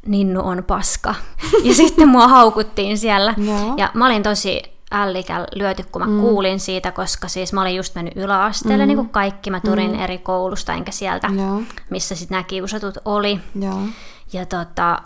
[0.06, 1.14] Ninnu on paska.
[1.62, 3.34] Ja sitten mua haukuttiin siellä.
[3.76, 6.20] Ja mä olin tosi ällikä lyöty, kun mä mm.
[6.20, 8.88] kuulin siitä, koska siis mä olin just mennyt yläasteelle, mm.
[8.88, 9.50] niin kuin kaikki.
[9.50, 10.00] Mä turin mm.
[10.00, 11.62] eri koulusta, enkä sieltä, Joo.
[11.90, 13.40] missä sitten nämä kiusatut oli.
[13.60, 13.80] Joo.
[14.32, 15.02] Ja tota,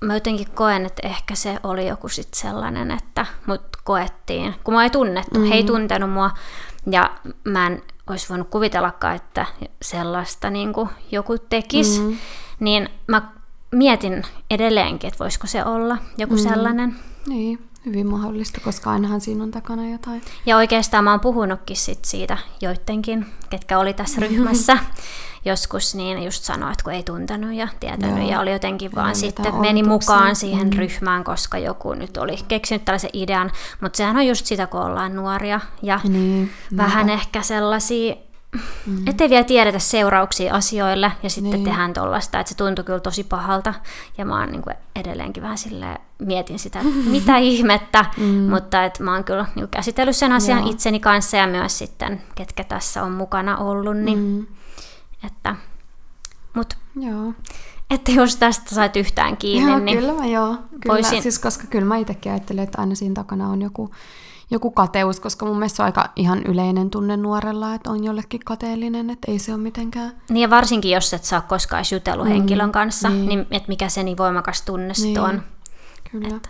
[0.00, 4.82] mä jotenkin koen, että ehkä se oli joku sitten sellainen, että mut koettiin, kun mä
[4.82, 5.46] ei tunnettu, mm.
[5.46, 6.30] he ei tuntenut mua,
[6.90, 7.10] ja
[7.44, 9.46] mä en olisi voinut kuvitellakaan, että
[9.82, 12.16] sellaista niin kuin joku tekisi, mm.
[12.60, 13.22] niin mä
[13.70, 16.40] mietin edelleenkin, että voisiko se olla joku mm.
[16.40, 16.96] sellainen.
[17.26, 17.68] Niin.
[17.86, 20.22] Hyvin mahdollista, koska ainahan siinä on takana jotain.
[20.46, 24.78] Ja oikeastaan mä oon puhunutkin sit siitä joidenkin, ketkä oli tässä ryhmässä
[25.44, 28.30] joskus, niin just sanoa, että kun ei tuntenut ja tietänyt Joo.
[28.30, 30.76] ja oli jotenkin vaan ja sitten meni mukaan siihen mm.
[30.76, 33.50] ryhmään, koska joku nyt oli keksinyt tällaisen idean.
[33.80, 37.22] Mutta sehän on just sitä, kun ollaan nuoria ja niin, vähän niinpä.
[37.22, 38.14] ehkä sellaisia
[38.86, 39.08] Mm.
[39.08, 41.64] Ettei vielä tiedetä seurauksia asioille ja sitten niin.
[41.64, 43.74] tehdään tuollaista, että se tuntui kyllä tosi pahalta.
[44.18, 48.26] Ja mä oon niin kuin edelleenkin vähän silleen, mietin sitä, että mitä ihmettä, mm.
[48.26, 50.70] mutta että mä oon kyllä niin käsitellyt sen asian Joo.
[50.70, 53.96] itseni kanssa ja myös sitten, ketkä tässä on mukana ollut.
[53.96, 54.46] Niin, mm.
[55.26, 55.56] että,
[56.54, 57.32] mut, Joo.
[57.90, 60.56] Että jos tästä sait yhtään kiinni, joo, niin kyllä mä joo.
[60.80, 61.22] Kyllä, voisin...
[61.22, 63.90] siis koska kyllä mä itsekin ajattelen, että aina siinä takana on joku
[64.50, 68.40] joku kateus, koska mun mielestä se on aika ihan yleinen tunne nuorella, että on jollekin
[68.44, 70.12] kateellinen, että ei se ole mitenkään.
[70.28, 73.88] Niin ja varsinkin, jos et saa koskaan jutellut mm, henkilön kanssa, niin, niin että mikä
[73.88, 75.42] se niin voimakas tunne niin, on.
[76.10, 76.36] Kyllä.
[76.36, 76.48] Että,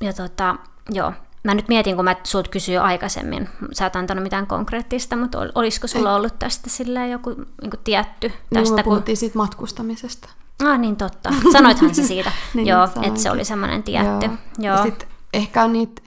[0.00, 0.56] ja tota,
[0.90, 1.12] joo,
[1.44, 5.86] mä nyt mietin, kun mä sulta kysyin aikaisemmin, sä et antanut mitään konkreettista, mutta olisiko
[5.86, 6.16] sulla Ei.
[6.16, 8.32] ollut tästä silleen joku niin kuin tietty?
[8.54, 9.20] Tästä, me puhuttiin kun...
[9.20, 10.28] siitä matkustamisesta.
[10.64, 11.30] Ah, niin totta.
[11.52, 12.32] Sanoithan se siitä.
[12.54, 14.26] niin, Joo, että se oli semmoinen tietty.
[14.26, 14.36] Joo.
[14.58, 14.76] Joo.
[14.76, 16.02] Ja sit ehkä on niitä,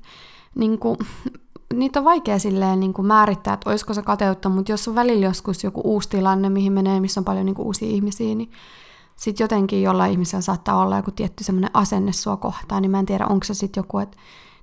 [0.56, 0.98] niin kuin,
[1.74, 5.26] niitä on vaikea silleen niin kuin määrittää, että olisiko se kateutta, mutta jos on välillä
[5.26, 8.52] joskus joku uusi tilanne, mihin menee, missä on paljon niin kuin uusia ihmisiä, niin
[9.16, 13.06] sitten jotenkin jollain ihmisellä saattaa olla joku tietty semmoinen asenne sua kohtaan, niin mä en
[13.06, 14.18] tiedä, onko se sitten joku, että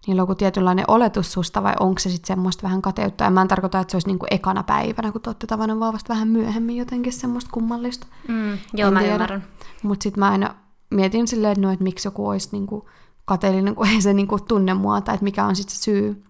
[0.07, 3.25] niillä on joku tietynlainen oletus susta vai onko se sitten semmoista vähän kateutta.
[3.25, 5.93] Ja mä en tarkoita, että se olisi niinku ekana päivänä, kun te olette tavannut vaan
[5.93, 8.07] vasta vähän myöhemmin jotenkin semmoista kummallista.
[8.29, 9.15] Mm, joo, en mä tiedä.
[9.15, 9.45] ymmärrän.
[9.83, 10.55] Mutta sitten mä aina
[10.91, 12.89] mietin silleen, että, no, että miksi joku olisi niinku
[13.25, 16.25] kateellinen, kun ei se niinku tunne mua, tai että mikä on sitten se syy.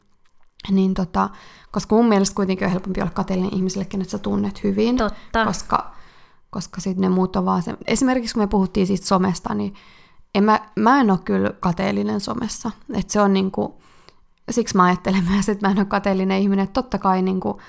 [0.70, 1.30] Niin tota,
[1.72, 4.96] koska mun mielestä kuitenkin on helpompi olla kateellinen ihmiselle, kenet sä tunnet hyvin.
[4.96, 5.44] Totta.
[5.44, 5.94] Koska,
[6.50, 7.76] koska sitten ne muut on vaan se...
[7.86, 9.74] Esimerkiksi kun me puhuttiin siitä somesta, niin
[10.34, 12.70] en mä, mä en ole kyllä kateellinen somessa.
[12.94, 13.82] Että se on niinku,
[14.50, 16.62] siksi mä ajattelen myös, että mä en ole kateellinen ihminen.
[16.62, 17.60] Että totta kai niinku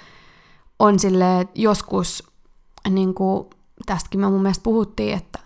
[0.79, 2.31] on sille joskus,
[2.89, 3.49] niinku,
[3.85, 5.39] tästäkin me mun mielestä puhuttiin, että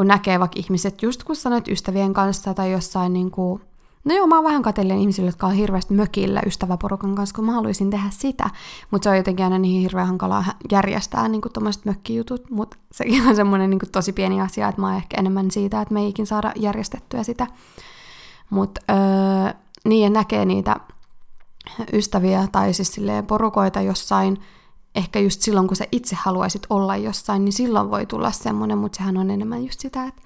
[0.00, 3.60] kun näkee vaikka ihmiset, just kun sanoit ystävien kanssa tai jossain niinku,
[4.04, 7.52] No joo, mä oon vähän katsellinen ihmisille, jotka on hirveästi mökillä ystäväporukan kanssa, kun mä
[7.52, 8.50] haluaisin tehdä sitä.
[8.90, 12.50] Mutta se on jotenkin aina niin hirveän hankalaa järjestää niin tuommoiset mökkijutut.
[12.50, 15.94] Mutta sekin on semmoinen niin tosi pieni asia, että mä oon ehkä enemmän siitä, että
[15.94, 17.46] me ikin saada järjestettyä sitä.
[18.50, 19.52] Mutta öö,
[19.84, 20.76] niin, näkee niitä
[21.92, 24.38] ystäviä tai siis silleen porukoita jossain,
[24.94, 28.96] ehkä just silloin, kun sä itse haluaisit olla jossain, niin silloin voi tulla semmoinen, mutta
[28.96, 30.22] sehän on enemmän just sitä, että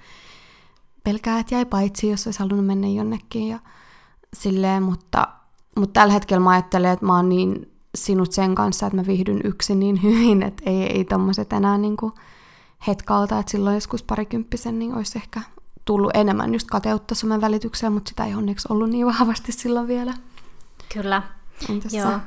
[1.03, 3.59] pelkää, että jäi paitsi, jos olisi halunnut mennä jonnekin ja
[4.33, 5.27] silleen, mutta,
[5.77, 9.41] mutta tällä hetkellä mä ajattelen, että mä oon niin sinut sen kanssa, että mä viihdyn
[9.43, 12.11] yksin niin hyvin, että ei, ei tommoset enää niinku
[12.87, 15.41] hetkalta, että silloin joskus parikymppisen niin olisi ehkä
[15.85, 20.13] tullut enemmän just kateutta somen välitykseen, mutta sitä ei onneksi ollut niin vahvasti silloin vielä.
[20.93, 21.23] Kyllä.
[21.69, 22.19] Entäs Joo.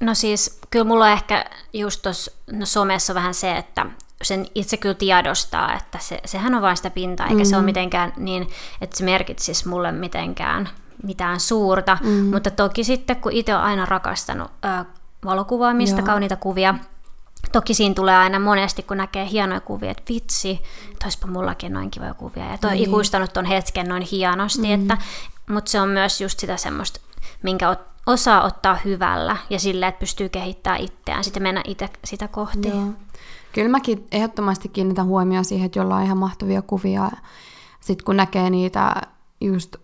[0.00, 3.86] No siis, kyllä mulla on ehkä just tuossa no somessa vähän se, että
[4.22, 7.50] sen itse kyllä tiedostaa, että se, sehän on vain sitä pintaa, eikä mm-hmm.
[7.50, 8.48] se ole mitenkään niin,
[8.80, 10.68] että se merkitsisi mulle mitenkään
[11.02, 12.26] mitään suurta, mm-hmm.
[12.26, 14.84] mutta toki sitten, kun itse on aina rakastanut ö,
[15.24, 16.06] valokuvaamista, Joo.
[16.06, 16.74] kauniita kuvia,
[17.52, 20.50] Toki siinä tulee aina monesti, kun näkee hienoja kuvia, että vitsi,
[20.92, 22.44] että olisipa mullakin noin kivoja kuvia.
[22.44, 22.88] Ja toi niin.
[22.88, 24.82] ikuistanut ton hetken noin hienosti, mm.
[24.82, 24.98] että,
[25.48, 27.00] mutta se on myös just sitä semmoista,
[27.42, 32.28] minkä ot, osaa ottaa hyvällä ja sillä, että pystyy kehittämään itseään, sitten mennä itse sitä
[32.28, 32.68] kohti.
[32.68, 32.86] Joo.
[33.52, 37.10] Kyllä mäkin ehdottomasti kiinnitän huomioon siihen, että jolla on ihan mahtavia kuvia.
[37.80, 38.94] Sitten kun näkee niitä
[39.40, 39.76] just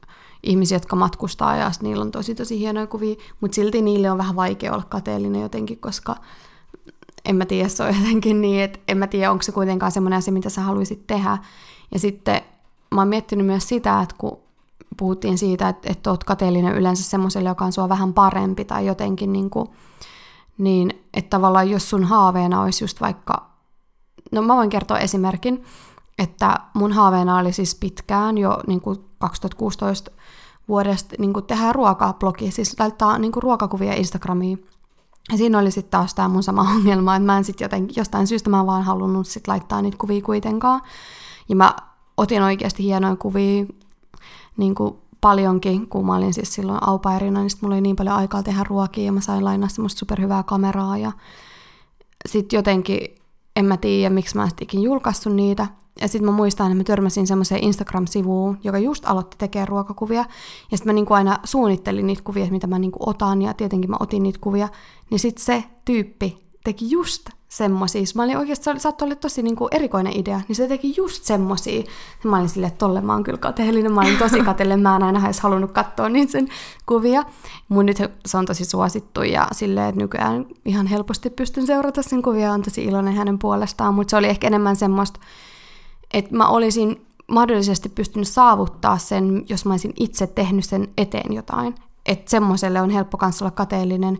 [0.42, 4.36] ihmisiä, jotka matkustaa ja niillä on tosi tosi hienoja kuvia, mutta silti niille on vähän
[4.36, 6.16] vaikea olla kateellinen jotenkin, koska
[7.24, 10.18] en mä tiedä, se on jotenkin niin, että en mä tiedä, onko se kuitenkaan semmoinen
[10.18, 11.38] asia, mitä sä haluaisit tehdä.
[11.92, 12.42] Ja sitten
[12.94, 14.38] mä oon miettinyt myös sitä, että kun
[14.96, 19.32] puhuttiin siitä, että, että oot kateellinen yleensä semmoiselle, joka on sua vähän parempi tai jotenkin
[19.32, 19.68] niin kuin,
[20.58, 23.56] niin että tavallaan jos sun haaveena olisi just vaikka
[24.32, 25.64] No mä voin kertoa esimerkin,
[26.18, 30.10] että mun haaveena oli siis pitkään jo niin kuin 2016
[30.68, 34.66] vuodesta niin kuin tehdä ruokablogi, siis laittaa niin kuin ruokakuvia Instagramiin.
[35.32, 38.26] Ja siinä oli sitten taas tämä mun sama ongelma, että mä en sitten jotenkin, jostain
[38.26, 40.80] syystä mä en vaan halunnut sit laittaa niitä kuvia kuitenkaan.
[41.48, 41.74] Ja mä
[42.16, 43.66] otin oikeasti hienoja kuvia
[44.56, 48.42] niin kuin paljonkin, kun mä olin siis silloin aupairina, niin mulla oli niin paljon aikaa
[48.42, 51.12] tehdä ruokia ja mä sain lainaa semmoista superhyvää kameraa ja
[52.28, 53.00] sitten jotenkin
[53.56, 55.66] en mä tiedä, miksi mä ikin julkaissut niitä.
[56.00, 60.24] Ja sitten mä muistan, että mä törmäsin semmoiseen Instagram-sivuun, joka just aloitti tekemään ruokakuvia.
[60.70, 63.96] Ja sitten mä niinku aina suunnittelin niitä kuvia, mitä mä niinku otan, ja tietenkin mä
[64.00, 64.68] otin niitä kuvia.
[65.10, 68.02] Niin sitten se tyyppi teki just semmosia.
[68.14, 71.80] Mä olin oikeasti, se saattoi olla tosi niinku erikoinen idea, niin se teki just semmosia.
[72.24, 74.96] Ja mä olin silleen, että tolle mä oon kyllä kateellinen, mä olin tosi kateellinen, mä
[74.96, 76.48] en aina edes halunnut katsoa niin sen
[76.86, 77.24] kuvia.
[77.68, 82.22] Mun nyt se on tosi suosittu ja silleen, että nykyään ihan helposti pystyn seurata sen
[82.22, 85.20] kuvia, on tosi iloinen hänen puolestaan, mutta se oli ehkä enemmän semmoista,
[86.12, 91.74] että mä olisin mahdollisesti pystynyt saavuttaa sen, jos mä olisin itse tehnyt sen eteen jotain.
[92.06, 94.18] Että semmoiselle on helppo kanssa olla kateellinen,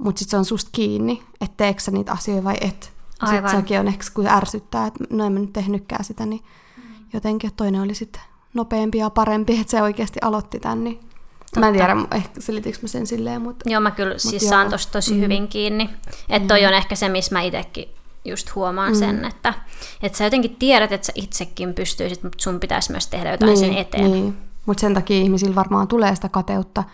[0.00, 2.92] mutta sitten se on susta kiinni, että teekö sä niitä asioita vai et.
[3.30, 6.42] Sitten sekin on ehkä, kun ärsyttää, että no en mä nyt tehnytkään sitä, niin
[6.76, 6.82] mm.
[7.12, 8.22] jotenkin että toinen oli sitten
[8.54, 10.84] nopeampi ja parempi, että se oikeasti aloitti tämän.
[10.84, 11.00] Niin
[11.40, 11.60] Totta.
[11.60, 13.70] Mä en tiedä, ehkä selitikö mä sen silleen, mutta...
[13.70, 14.50] Joo, mä kyllä mut siis joo.
[14.50, 15.20] saan tosta tosi mm.
[15.20, 15.90] hyvin kiinni.
[16.28, 17.88] Että toi on ehkä se, missä mä itsekin
[18.24, 18.98] just huomaan mm.
[18.98, 19.54] sen, että,
[20.02, 23.58] että sä jotenkin tiedät, että sä itsekin pystyisit, mutta sun pitäisi myös tehdä jotain niin,
[23.58, 24.12] sen eteen.
[24.12, 24.36] Niin.
[24.66, 26.84] Mutta sen takia ihmisillä varmaan tulee sitä kateutta,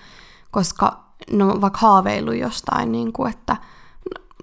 [0.51, 3.57] koska no vaikka haaveilu jostain, niin kuin, että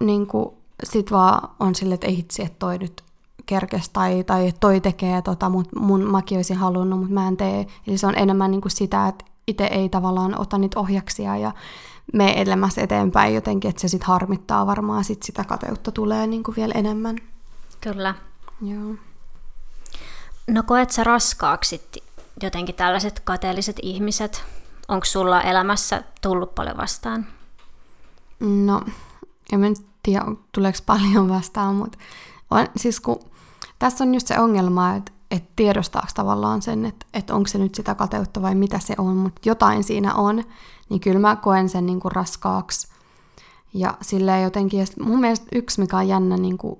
[0.01, 0.49] niin kuin,
[0.83, 3.03] sit vaan on silleen, että ei hitsi, että toi nyt
[3.45, 7.67] kerkes tai, tai toi tekee tota, mutta mun mäkin olisin halunnut, mutta mä en tee.
[7.87, 11.51] Eli se on enemmän niin kuin sitä, että itse ei tavallaan ota niitä ohjaksia ja
[12.13, 16.55] me elämässä eteenpäin jotenkin, että se sitten harmittaa varmaan, sit sitä kateutta tulee niin kuin
[16.55, 17.17] vielä enemmän.
[17.81, 18.15] Kyllä.
[18.61, 18.95] Joo.
[20.47, 21.81] No koet sä raskaaksi
[22.41, 24.43] jotenkin tällaiset kateelliset ihmiset?
[24.87, 27.25] Onko sulla elämässä tullut paljon vastaan?
[28.39, 28.81] No,
[29.53, 31.97] en mä nyt tiedä, tuleeko paljon vastaan, mutta
[32.51, 33.19] on, siis kun,
[33.79, 37.75] tässä on just se ongelma, että että tiedostaako tavallaan sen, että, että onko se nyt
[37.75, 40.43] sitä kateutta vai mitä se on, mutta jotain siinä on,
[40.89, 42.87] niin kyllä mä koen sen niin kuin raskaaksi.
[43.73, 46.79] Ja silleen jotenkin, ja mun mielestä yksi mikä on jännä niin kuin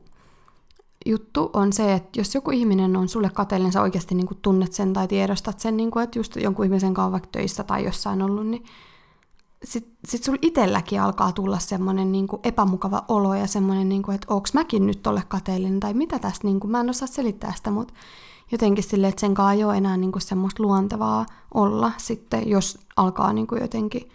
[1.05, 4.73] juttu on se, että jos joku ihminen on sulle kateellinen, sä oikeasti niin kuin tunnet
[4.73, 8.21] sen tai tiedostat sen, niin kuin, että just jonkun ihmisen kanssa vaikka töissä tai jossain
[8.21, 8.63] ollut, niin
[9.63, 14.33] sitten sit sulla itselläkin alkaa tulla semmoinen niin epämukava olo ja semmoinen, niin kuin, että
[14.33, 17.71] onko mäkin nyt tolle kateellinen tai mitä tästä, niin kuin, mä en osaa selittää sitä,
[17.71, 17.93] mutta
[18.51, 22.79] jotenkin sille, että sen kanssa ei ole enää niin kuin semmoista luontevaa olla sitten, jos
[22.95, 24.09] alkaa niin kuin jotenkin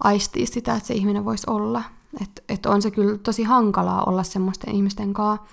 [0.00, 1.82] aistia sitä, että se ihminen voisi olla.
[2.22, 5.46] Että et on se kyllä tosi hankalaa olla semmoisten ihmisten kanssa.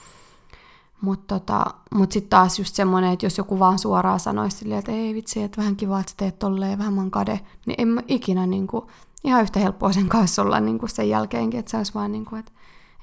[1.02, 4.92] Mutta tota, mut sitten taas just semmoinen, että jos joku vaan suoraan sanoisi silleen, että
[4.92, 8.02] ei vitsi, että vähän kiva, että sä teet tolleen, vähän man kade, niin en mä
[8.08, 8.86] ikinä niin kuin,
[9.24, 12.26] ihan yhtä helppoa sen kanssa olla niin kuin sen jälkeenkin, että se olisi vaan niin
[12.26, 12.52] kuin, että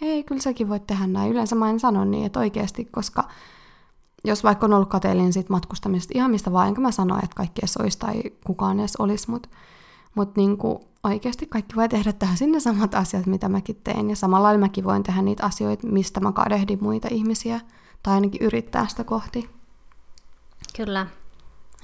[0.01, 1.33] ei, kyllä säkin voit tehdä näin.
[1.33, 3.25] Yleensä mä en sano niin, että oikeasti, koska
[4.25, 7.61] jos vaikka on ollut kateellinen siitä matkustamisesta, ihan mistä vaan, enkä mä sano, että kaikki
[7.61, 9.49] edes olisi tai kukaan edes olisi, mutta
[10.15, 14.59] mut niinku, oikeasti kaikki voi tehdä täysin ne samat asiat, mitä mäkin teen, ja samalla
[14.59, 17.61] mäkin voin tehdä niitä asioita, mistä mä kadehdin muita ihmisiä,
[18.03, 19.51] tai ainakin yrittää sitä kohti.
[20.77, 21.07] Kyllä.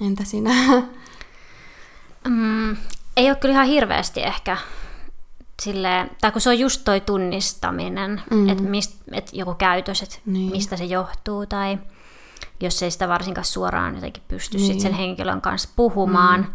[0.01, 0.51] Entä sinä?
[2.27, 2.77] Mm,
[3.17, 4.57] ei ole kyllä ihan hirveästi ehkä
[5.61, 8.49] silleen, tai kun se on just toi tunnistaminen, mm.
[8.49, 8.63] että
[9.11, 10.51] et joku käytös, että niin.
[10.51, 11.77] mistä se johtuu, tai
[12.59, 14.67] jos ei sitä varsinkaan suoraan jotenkin pysty niin.
[14.67, 16.39] sit sen henkilön kanssa puhumaan.
[16.39, 16.53] Mm.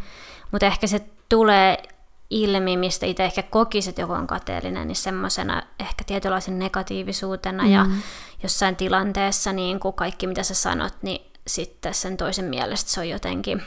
[0.50, 1.82] Mutta ehkä se tulee
[2.30, 7.70] ilmi, mistä itse ehkä kokisi, että joku on kateellinen, niin semmoisena ehkä tietynlaisen negatiivisuutena mm.
[7.70, 7.86] ja
[8.42, 13.08] jossain tilanteessa niin kuin kaikki mitä sä sanot, niin sitten sen toisen mielestä se on
[13.08, 13.62] jotenkin,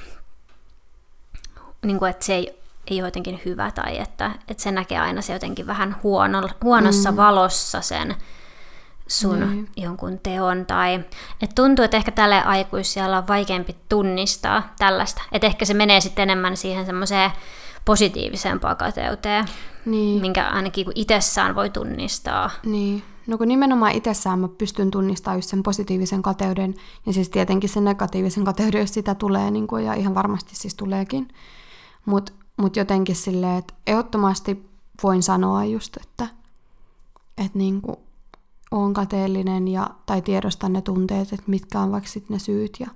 [1.85, 5.21] niin kuin, että se ei, ei ole jotenkin hyvä tai että, että se näkee aina
[5.21, 7.17] se jotenkin vähän huono, huonossa mm.
[7.17, 8.15] valossa sen
[9.07, 9.67] sun mm.
[9.77, 10.65] jonkun teon.
[10.65, 11.05] Tai,
[11.41, 15.21] et tuntuu, että ehkä tälle aikuisella on vaikeampi tunnistaa tällaista.
[15.31, 17.31] Että ehkä se menee sitten enemmän siihen semmoiseen
[17.87, 19.45] positiiviseen pakateuteen,
[19.85, 20.21] niin.
[20.21, 22.49] minkä ainakin kun itsessään voi tunnistaa.
[22.65, 23.03] Niin.
[23.27, 27.83] No kun nimenomaan itsessään mä pystyn tunnistamaan just sen positiivisen kateuden, ja siis tietenkin sen
[27.83, 31.27] negatiivisen kateuden, jos sitä tulee, niin kuin, ja ihan varmasti siis tuleekin.
[32.05, 34.69] Mutta mut jotenkin silleen, että ehdottomasti
[35.03, 36.27] voin sanoa just, että,
[37.37, 37.97] että niin kuin,
[38.71, 42.87] on kateellinen ja, tai tiedostan ne tunteet, että mitkä on vaikka sit ne syyt ja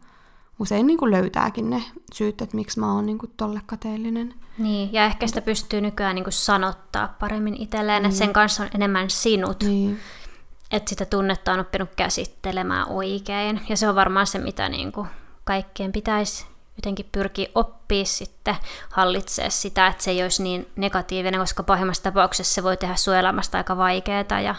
[0.62, 4.34] usein niin kuin löytääkin ne syyt, että miksi mä oon niin kuin tolle kateellinen.
[4.58, 8.10] Niin, ja ehkä sitä pystyy nykyään niin kuin sanottaa paremmin itselleen, niin.
[8.10, 9.63] että sen kanssa on enemmän sinut.
[9.63, 10.00] Niin.
[10.71, 13.62] Että sitä tunnetta on oppinut käsittelemään oikein.
[13.69, 15.08] Ja se on varmaan se, mitä niin kuin
[15.43, 16.45] kaikkien pitäisi
[16.76, 18.56] jotenkin pyrkiä oppia sitten
[18.89, 23.58] hallitsee sitä, että se ei olisi niin negatiivinen, koska pahimmassa tapauksessa se voi tehdä suojelemasta
[23.58, 24.56] aika vaikeaa ja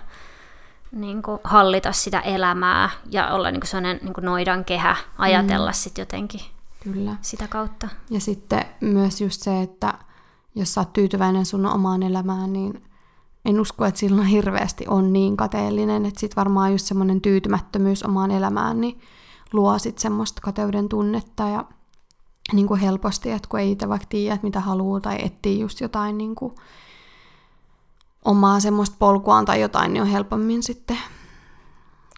[0.92, 5.70] niin kuin hallita sitä elämää ja olla niin kuin sellainen niin kuin noidan kehä, ajatella
[5.70, 5.74] mm.
[5.74, 6.40] sitten jotenkin
[6.82, 7.16] Kyllä.
[7.20, 7.88] sitä kautta.
[8.10, 9.94] Ja sitten myös just se, että
[10.54, 12.84] jos sä oot tyytyväinen sun omaan elämään, niin
[13.44, 18.30] en usko, että silloin hirveästi on niin kateellinen, että sitten varmaan just semmoinen tyytymättömyys omaan
[18.30, 19.00] elämään, niin
[19.52, 21.64] luo sitten semmoista kateuden tunnetta ja
[22.52, 26.18] niin kuin helposti, että kun ei itse vaikka tiedä, mitä haluaa tai etsii just jotain
[26.18, 26.54] niin kuin
[28.24, 30.98] omaa semmoista polkuaan tai jotain, niin on helpommin sitten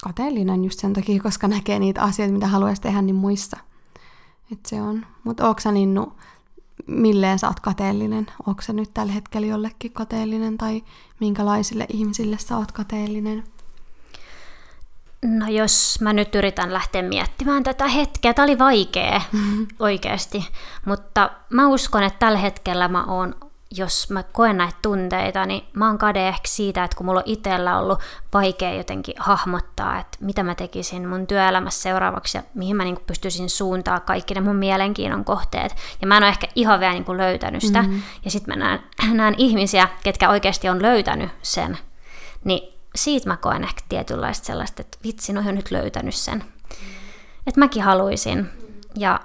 [0.05, 3.57] kateellinen just sen takia, koska näkee niitä asioita, mitä haluaisi tehdä, niin muissa.
[4.53, 5.07] Et se on.
[5.25, 6.13] Mutta onko Ninnu,
[6.87, 8.27] milleen sä oot kateellinen?
[8.47, 10.83] Onko sä nyt tällä hetkellä jollekin kateellinen tai
[11.21, 13.45] minkälaisille ihmisille sä oot kateellinen?
[15.25, 19.21] No jos mä nyt yritän lähteä miettimään tätä hetkeä, tämä oli vaikea
[19.79, 20.49] oikeasti,
[20.85, 23.35] mutta mä uskon, että tällä hetkellä mä oon
[23.77, 27.27] jos mä koen näitä tunteita, niin mä oon kade ehkä siitä, että kun mulla on
[27.27, 28.01] itsellä ollut
[28.33, 33.51] vaikea jotenkin hahmottaa, että mitä mä tekisin mun työelämässä seuraavaksi ja mihin mä niin pystyisin
[33.51, 35.77] suuntaa kaikki ne mun mielenkiinnon kohteet.
[36.01, 37.83] Ja mä en ole ehkä ihan vielä niin löytänyt sitä.
[37.83, 38.03] Mm-hmm.
[38.25, 38.81] Ja sitten mä näen,
[39.17, 41.79] näen ihmisiä, ketkä oikeasti on löytänyt sen.
[42.45, 46.45] Niin siitä mä koen ehkä tietynlaista sellaista, että vitsi, no on nyt löytänyt sen.
[47.47, 48.51] Että mäkin haluaisin.
[48.97, 49.21] Ja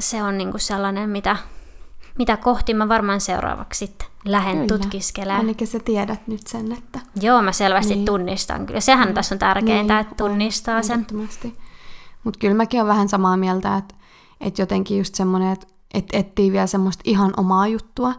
[0.00, 1.36] se on niin sellainen, mitä
[2.18, 4.68] mitä kohti mä varmaan seuraavaksi sitten lähden kyllä.
[4.68, 5.40] tutkiskelemaan.
[5.40, 7.00] Ainakin sä tiedät nyt sen, että...
[7.20, 8.04] Joo, mä selvästi niin.
[8.04, 8.80] tunnistan kyllä.
[8.80, 9.14] Sehän niin.
[9.14, 11.06] tässä on tärkeintä, niin, että tunnistaa on, sen.
[12.24, 13.94] Mutta kyllä mäkin olen vähän samaa mieltä, että,
[14.40, 18.14] että jotenkin just semmoinen, että, että etsii vielä semmoista ihan omaa juttua.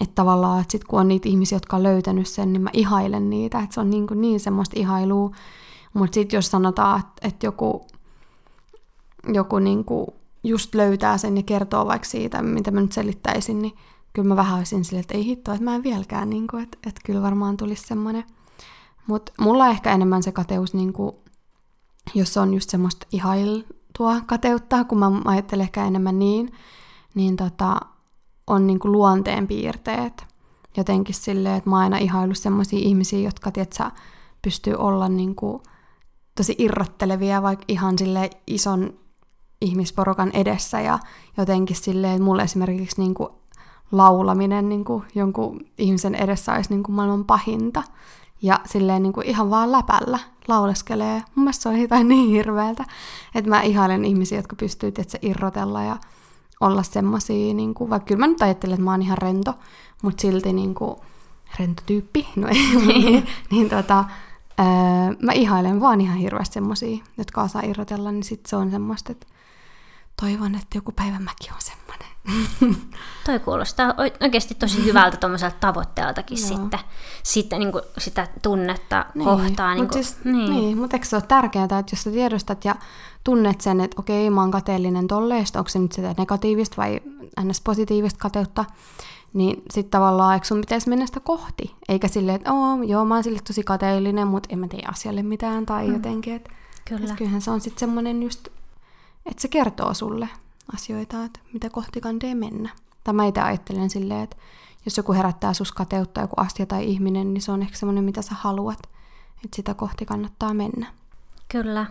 [0.00, 3.30] Että tavallaan, että sit kun on niitä ihmisiä, jotka on löytänyt sen, niin mä ihailen
[3.30, 3.58] niitä.
[3.58, 5.30] Että se on niin, kuin niin semmoista ihailua.
[5.94, 7.86] Mutta sitten jos sanotaan, että, että joku,
[9.32, 10.06] joku niin kuin
[10.48, 13.74] just löytää sen ja kertoo vaikka siitä, mitä mä nyt selittäisin, niin
[14.12, 16.78] kyllä mä vähän olisin silleen, että ei hitto, että mä en vieläkään, niin kuin, että,
[16.86, 18.24] että kyllä varmaan tulisi semmoinen.
[19.06, 21.16] Mutta mulla ehkä enemmän se kateus, niin kuin,
[22.14, 26.52] jos on just semmoista ihailtua kateutta, kun mä ajattelen ehkä enemmän niin,
[27.14, 27.80] niin tota,
[28.46, 30.24] on niin kuin luonteen piirteet.
[30.76, 33.90] Jotenkin silleen, että mä oon aina ihaillut semmoisia ihmisiä, jotka, tietsä,
[34.42, 35.62] pystyy olla niin kuin
[36.34, 38.94] tosi irrottelevia, vaikka ihan sille ison
[39.60, 40.98] ihmisporukan edessä ja
[41.36, 43.28] jotenkin silleen, että mulle esimerkiksi niin kuin
[43.92, 47.82] laulaminen niin kuin jonkun ihmisen edessä olisi niin kuin maailman pahinta.
[48.42, 51.22] Ja silleen niin kuin ihan vaan läpällä lauleskelee.
[51.34, 52.84] Mun mielestä se on jotain niin hirveältä,
[53.34, 55.96] että mä ihailen ihmisiä, jotka pystyy tietysti irrotella ja
[56.60, 59.54] olla semmosia, niin kuin, vaikka kyllä mä nyt ajattelen, että mä oon ihan rento,
[60.02, 60.96] mutta silti niin kuin,
[61.58, 64.04] rento tyyppi, no ei, niin, niin tota,
[64.60, 64.66] öö,
[65.22, 69.26] mä ihailen vaan ihan hirveästi semmosia, jotka osaa irrotella, niin sit se on semmoista, että
[70.20, 72.06] toivon, että joku päivä mäkin on semmoinen.
[73.26, 76.48] Toi kuulostaa oikeasti tosi hyvältä tuommoiselta tavoitteeltakin Joo.
[76.48, 76.80] sitten,
[77.22, 79.74] sitten niin kuin sitä tunnetta niin, kohtaa.
[79.74, 80.50] Niin, kuin, siis, niin.
[80.50, 82.74] niin mutta eikö se ole tärkeää, että jos sä tiedostat ja
[83.24, 87.00] tunnet sen, että okei, mä oon kateellinen tolleesta, onko se nyt sitä negatiivista vai
[87.42, 87.60] ns.
[87.60, 88.64] positiivista kateutta,
[89.32, 93.14] niin sitten tavallaan eikö sun pitäisi mennä sitä kohti, eikä silleen, että Oo, joo, mä
[93.14, 95.92] oon sille tosi kateellinen, mutta en mä tee asialle mitään tai mm.
[95.92, 96.50] jotenkin, että
[96.88, 97.10] Kyllä.
[97.10, 98.48] Et kyllähän se on sitten semmoinen just
[99.26, 100.28] että se kertoo sulle
[100.74, 102.70] asioita, että mitä kohti kandee mennä.
[103.04, 104.36] Tämä itse ajattelen silleen, että
[104.84, 108.22] jos joku herättää sus kateutta, joku asia tai ihminen, niin se on ehkä semmoinen, mitä
[108.22, 108.78] sä haluat.
[109.44, 110.86] Että sitä kohti kannattaa mennä.
[111.48, 111.86] Kyllä.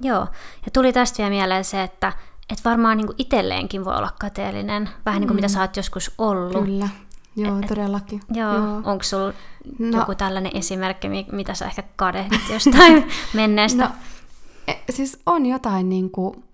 [0.00, 0.20] Joo.
[0.64, 2.12] Ja tuli tästä vielä mieleen se, että
[2.50, 5.38] et varmaan niinku itselleenkin voi olla kateellinen, vähän niin kuin mm.
[5.38, 6.64] mitä sä oot joskus ollut.
[6.64, 6.88] Kyllä.
[7.36, 8.20] Joo, et, todellakin.
[8.32, 8.76] Joo, joo.
[8.84, 9.32] onko sulla
[9.78, 13.84] no, joku tällainen esimerkki, mitä sä ehkä kadehdit jostain menneestä?
[13.84, 13.90] No,
[14.66, 16.44] e, siis on jotain niin kuin,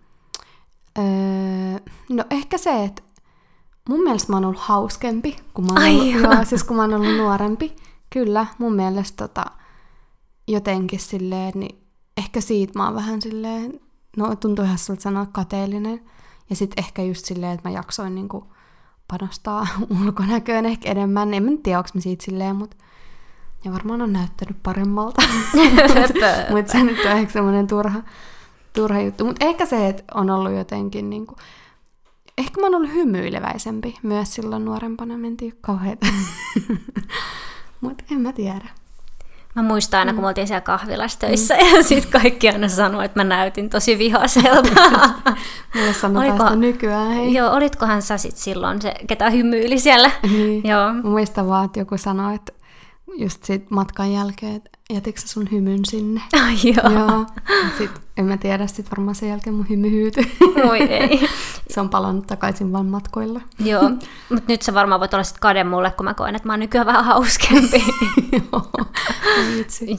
[0.98, 1.78] Öö,
[2.10, 3.02] no ehkä se, että
[3.88, 6.82] mun mielestä mä oon ollut hauskempi, kun mä oon, Ai ollut, joo, siis kun mä
[6.82, 7.76] oon ollut nuorempi.
[8.10, 9.44] Kyllä, mun mielestä tota,
[10.48, 11.84] jotenkin silleen, niin
[12.16, 13.80] ehkä siitä mä oon vähän silleen,
[14.16, 16.00] no tuntuu ihan siltä sanoa kateellinen.
[16.50, 18.52] Ja sitten ehkä just silleen, että mä jaksoin niinku
[19.08, 19.66] panostaa
[20.02, 21.34] ulkonäköön ehkä enemmän.
[21.34, 22.76] En mä tiedä, onko mä siitä silleen, mutta
[23.64, 25.22] ja varmaan on näyttänyt paremmalta.
[26.00, 28.02] mutta mut se nyt on ehkä semmoinen turha,
[28.74, 29.24] turha juttu.
[29.24, 31.38] Mutta ehkä se, että on ollut jotenkin niin kuin,
[32.38, 36.06] ehkä mä oon ollut hymyileväisempi myös silloin nuorempana, mentiin kauheita.
[37.80, 38.68] Mutta en mä tiedä.
[39.54, 41.76] Mä muistan aina, kun me oltiin siellä kahvilassa töissä, mm.
[41.76, 44.80] ja sitten kaikki aina sanoi, että mä näytin tosi vihaselta.
[45.74, 47.34] Mulle sanotaan Oliko, sitä nykyään, hei.
[47.34, 50.10] Joo, olitkohan sä sitten silloin se, ketä hymyili siellä?
[50.22, 50.62] Niin.
[50.64, 50.92] joo.
[50.92, 52.52] Mä muistan vaan, että joku sanoi, että
[53.16, 56.20] just sit matkan jälkeen, että jätitkö sä sun hymyn sinne?
[56.44, 56.98] Ai joo.
[56.98, 57.26] joo.
[57.78, 60.32] Sit, en mä tiedä, sit varmaan sen jälkeen mun hymy hyytyi.
[60.66, 61.28] Voi ei.
[61.70, 63.40] se on palannut takaisin vaan matkoilla.
[63.58, 63.90] joo,
[64.28, 66.60] mutta nyt se varmaan voit olla sit kade mulle, kun mä koen, että mä oon
[66.60, 67.84] nykyään vähän hauskempi.
[68.32, 68.70] joo.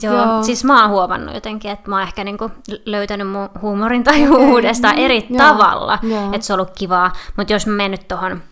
[0.02, 0.14] joo.
[0.14, 0.42] joo.
[0.42, 2.50] Siis mä oon huomannut jotenkin, että mä oon ehkä niinku
[2.84, 4.46] löytänyt mun huumorin tai okay.
[4.46, 5.38] uudestaan eri joo.
[5.38, 5.98] tavalla.
[6.32, 7.12] Että se on ollut kivaa.
[7.36, 8.42] Mutta jos mä menen nyt tohon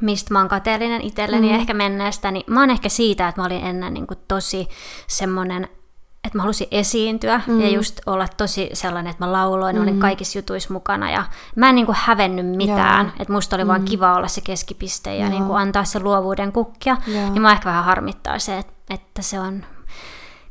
[0.00, 1.54] mistä mä oon kateellinen itselleni mm.
[1.54, 4.68] ehkä menneestä, niin mä oon ehkä siitä, että mä olin ennen niin kuin tosi
[5.06, 5.68] semmoinen,
[6.24, 7.60] että mä halusin esiintyä mm.
[7.60, 9.82] ja just olla tosi sellainen, että mä lauloin, mm.
[9.82, 11.24] olin kaikissa jutuissa mukana ja
[11.56, 13.68] mä en niin kuin hävennyt mitään, että musta oli mm.
[13.68, 17.52] vaan kiva olla se keskipiste ja niin kuin antaa se luovuuden kukkia, ja niin mä
[17.52, 19.64] ehkä vähän harmittaa se, että, että se on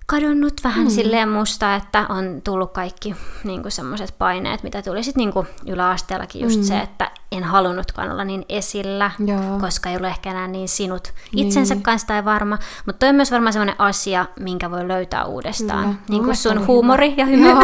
[0.09, 0.89] kadonnut vähän mm.
[0.89, 6.57] silleen musta, että on tullut kaikki niin semmoiset paineet, mitä tuli sitten niin yläasteellakin just
[6.57, 6.63] mm.
[6.63, 9.59] se, että en halunnutkaan olla niin esillä, Joo.
[9.61, 11.47] koska ei ollut ehkä enää niin sinut niin.
[11.47, 12.57] itsensä kanssa tai varma.
[12.85, 15.83] Mutta toi on myös varmaan semmoinen asia, minkä voi löytää uudestaan.
[15.83, 15.99] Kyllä.
[16.09, 17.21] Niin kuin sun huumori hyvä.
[17.21, 17.49] ja hymy.
[17.49, 17.61] Joo.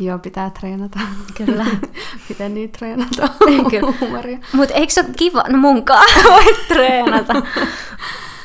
[0.00, 0.98] Joo, pitää treenata.
[1.36, 1.66] Kyllä.
[2.28, 3.28] Miten niin treenata
[4.00, 4.38] huumoria?
[4.52, 5.44] Mutta eikö se ole kiva?
[5.48, 7.34] No munkaan voi treenata.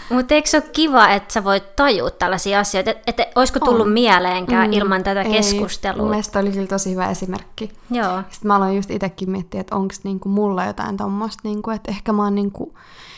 [0.10, 2.92] Mutta eikö se ole kiva, että sä voit tajua tällaisia asioita?
[2.92, 3.94] Että et, olisiko tullut on.
[3.94, 5.32] mieleenkään mm, ilman tätä ei.
[5.32, 6.02] keskustelua?
[6.02, 7.72] Mun mielestä oli kyllä tosi hyvä esimerkki.
[7.92, 8.22] Joo.
[8.30, 12.14] Sitten mä aloin just itsekin miettiä, että onko niinku mulla jotain tuommoista, niinku, että ehkä
[12.14, 12.74] mä oon niinku...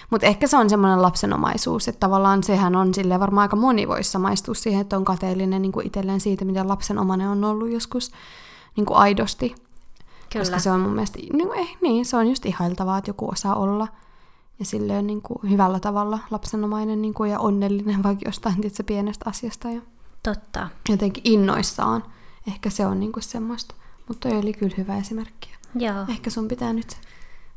[0.10, 4.12] Mutta ehkä se on semmoinen lapsenomaisuus, että tavallaan sehän on sille varmaan aika moni voisi
[4.12, 8.12] samaistua siihen, että on kateellinen niin itselleen siitä, miten lapsenomainen on ollut joskus
[8.76, 9.56] niin kuin aidosti.
[10.34, 10.46] Kyllä.
[10.46, 13.56] Koska se on mun mielestä, niin, eh, niin, se on just ihailtavaa, että joku osaa
[13.56, 13.88] olla
[14.60, 19.30] ja silleen niin kuin hyvällä tavalla lapsenomainen niin kuin, ja onnellinen vaikka jostain tietysti, pienestä
[19.30, 19.70] asiasta.
[19.70, 19.82] Ja
[20.24, 20.70] Totta.
[20.90, 22.04] Jotenkin innoissaan.
[22.48, 23.76] Ehkä se on niin kuin semmoista.
[24.08, 25.50] Mutta toi oli kyllä hyvä esimerkki.
[25.76, 26.06] Joo.
[26.10, 26.98] Ehkä sun pitää nyt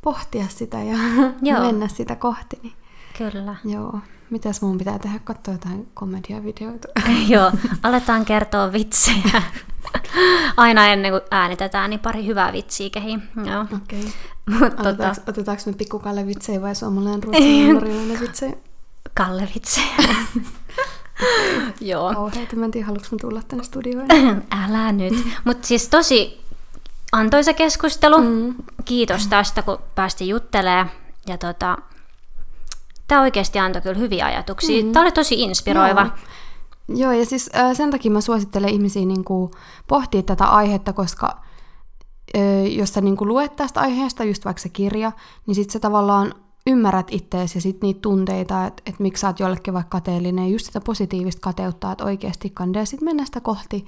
[0.02, 0.96] pohtia sitä ja
[1.42, 1.60] Joo.
[1.66, 2.58] mennä sitä kohti.
[2.62, 2.72] Niin.
[3.18, 3.56] Kyllä.
[3.64, 3.98] Joo.
[4.30, 5.18] Mitäs mun pitää tehdä?
[5.18, 6.88] Katsoa jotain komediavideoita.
[7.28, 7.52] Joo,
[7.82, 9.42] aletaan kertoa vitsejä.
[10.56, 13.22] Aina ennen kuin äänitetään, niin pari hyvää vitsiä kehiin.
[13.44, 13.60] Joo.
[13.60, 14.00] Okei.
[14.00, 14.10] Okay.
[14.50, 18.52] Mut tota, Otetaanko, otetaanko me pikkukalle vitsejä vai suomalainen ruotsalainen vitsejä?
[19.14, 20.14] Kalle vitsejä.
[21.80, 22.14] Joo.
[22.14, 24.06] Kauheita, mä en tiedä, haluanko mä tulla tänne studioon.
[24.64, 25.26] Älä nyt.
[25.44, 26.40] Mutta siis tosi
[27.12, 28.18] antoisa keskustelu.
[28.18, 28.54] Mm.
[28.84, 30.90] Kiitos tästä, kun päästiin juttelemaan.
[31.26, 31.78] Ja tota,
[33.10, 34.84] tämä oikeasti antoi kyllä hyviä ajatuksia.
[34.84, 34.92] Mm.
[34.92, 36.00] Tämä oli tosi inspiroiva.
[36.00, 36.10] Joo.
[36.94, 39.50] Joo, ja siis äh, sen takia mä suosittelen ihmisiä niin kuin,
[39.86, 41.42] pohtia tätä aihetta, koska
[42.36, 45.12] äh, jos sä niin kuin, luet tästä aiheesta, just vaikka se kirja,
[45.46, 46.34] niin sit sä tavallaan
[46.66, 50.66] ymmärrät ittees ja sit niitä tunteita, että et miksi sä oot jollekin vaikka kateellinen, just
[50.66, 53.86] sitä positiivista kateutta, että oikeasti kandee sit mennä sitä kohti,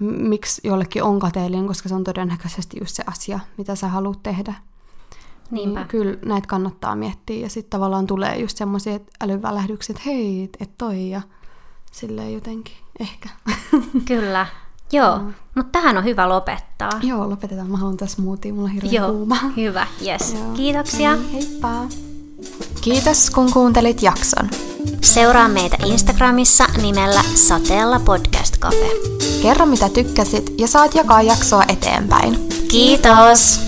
[0.00, 4.54] miksi jollekin on kateellinen, koska se on todennäköisesti just se asia, mitä sä haluat tehdä.
[5.50, 5.80] Niinpä.
[5.80, 10.74] Niin kyllä näitä kannattaa miettiä, ja sitten tavallaan tulee just semmoisia älyvälähdyksiä, että hei, että
[10.78, 11.22] toi, ja
[11.92, 13.28] silleen jotenkin, ehkä.
[14.08, 14.46] Kyllä.
[14.92, 15.20] Joo,
[15.54, 16.90] mutta tähän on hyvä lopettaa.
[17.02, 17.70] Joo, lopetetaan.
[17.70, 19.36] Mä haluan tässä smoothie, mulla on hirveän Joo, kuuma.
[19.56, 19.86] hyvä.
[20.06, 20.34] Yes.
[20.34, 20.52] Joo.
[20.56, 21.18] Kiitoksia.
[21.32, 21.84] Heippa!
[22.80, 24.50] Kiitos kun kuuntelit jakson.
[25.00, 28.90] Seuraa meitä Instagramissa nimellä Sateella Podcast Cafe.
[29.42, 32.38] Kerro mitä tykkäsit ja saat jakaa jaksoa eteenpäin.
[32.70, 33.60] Kiitos!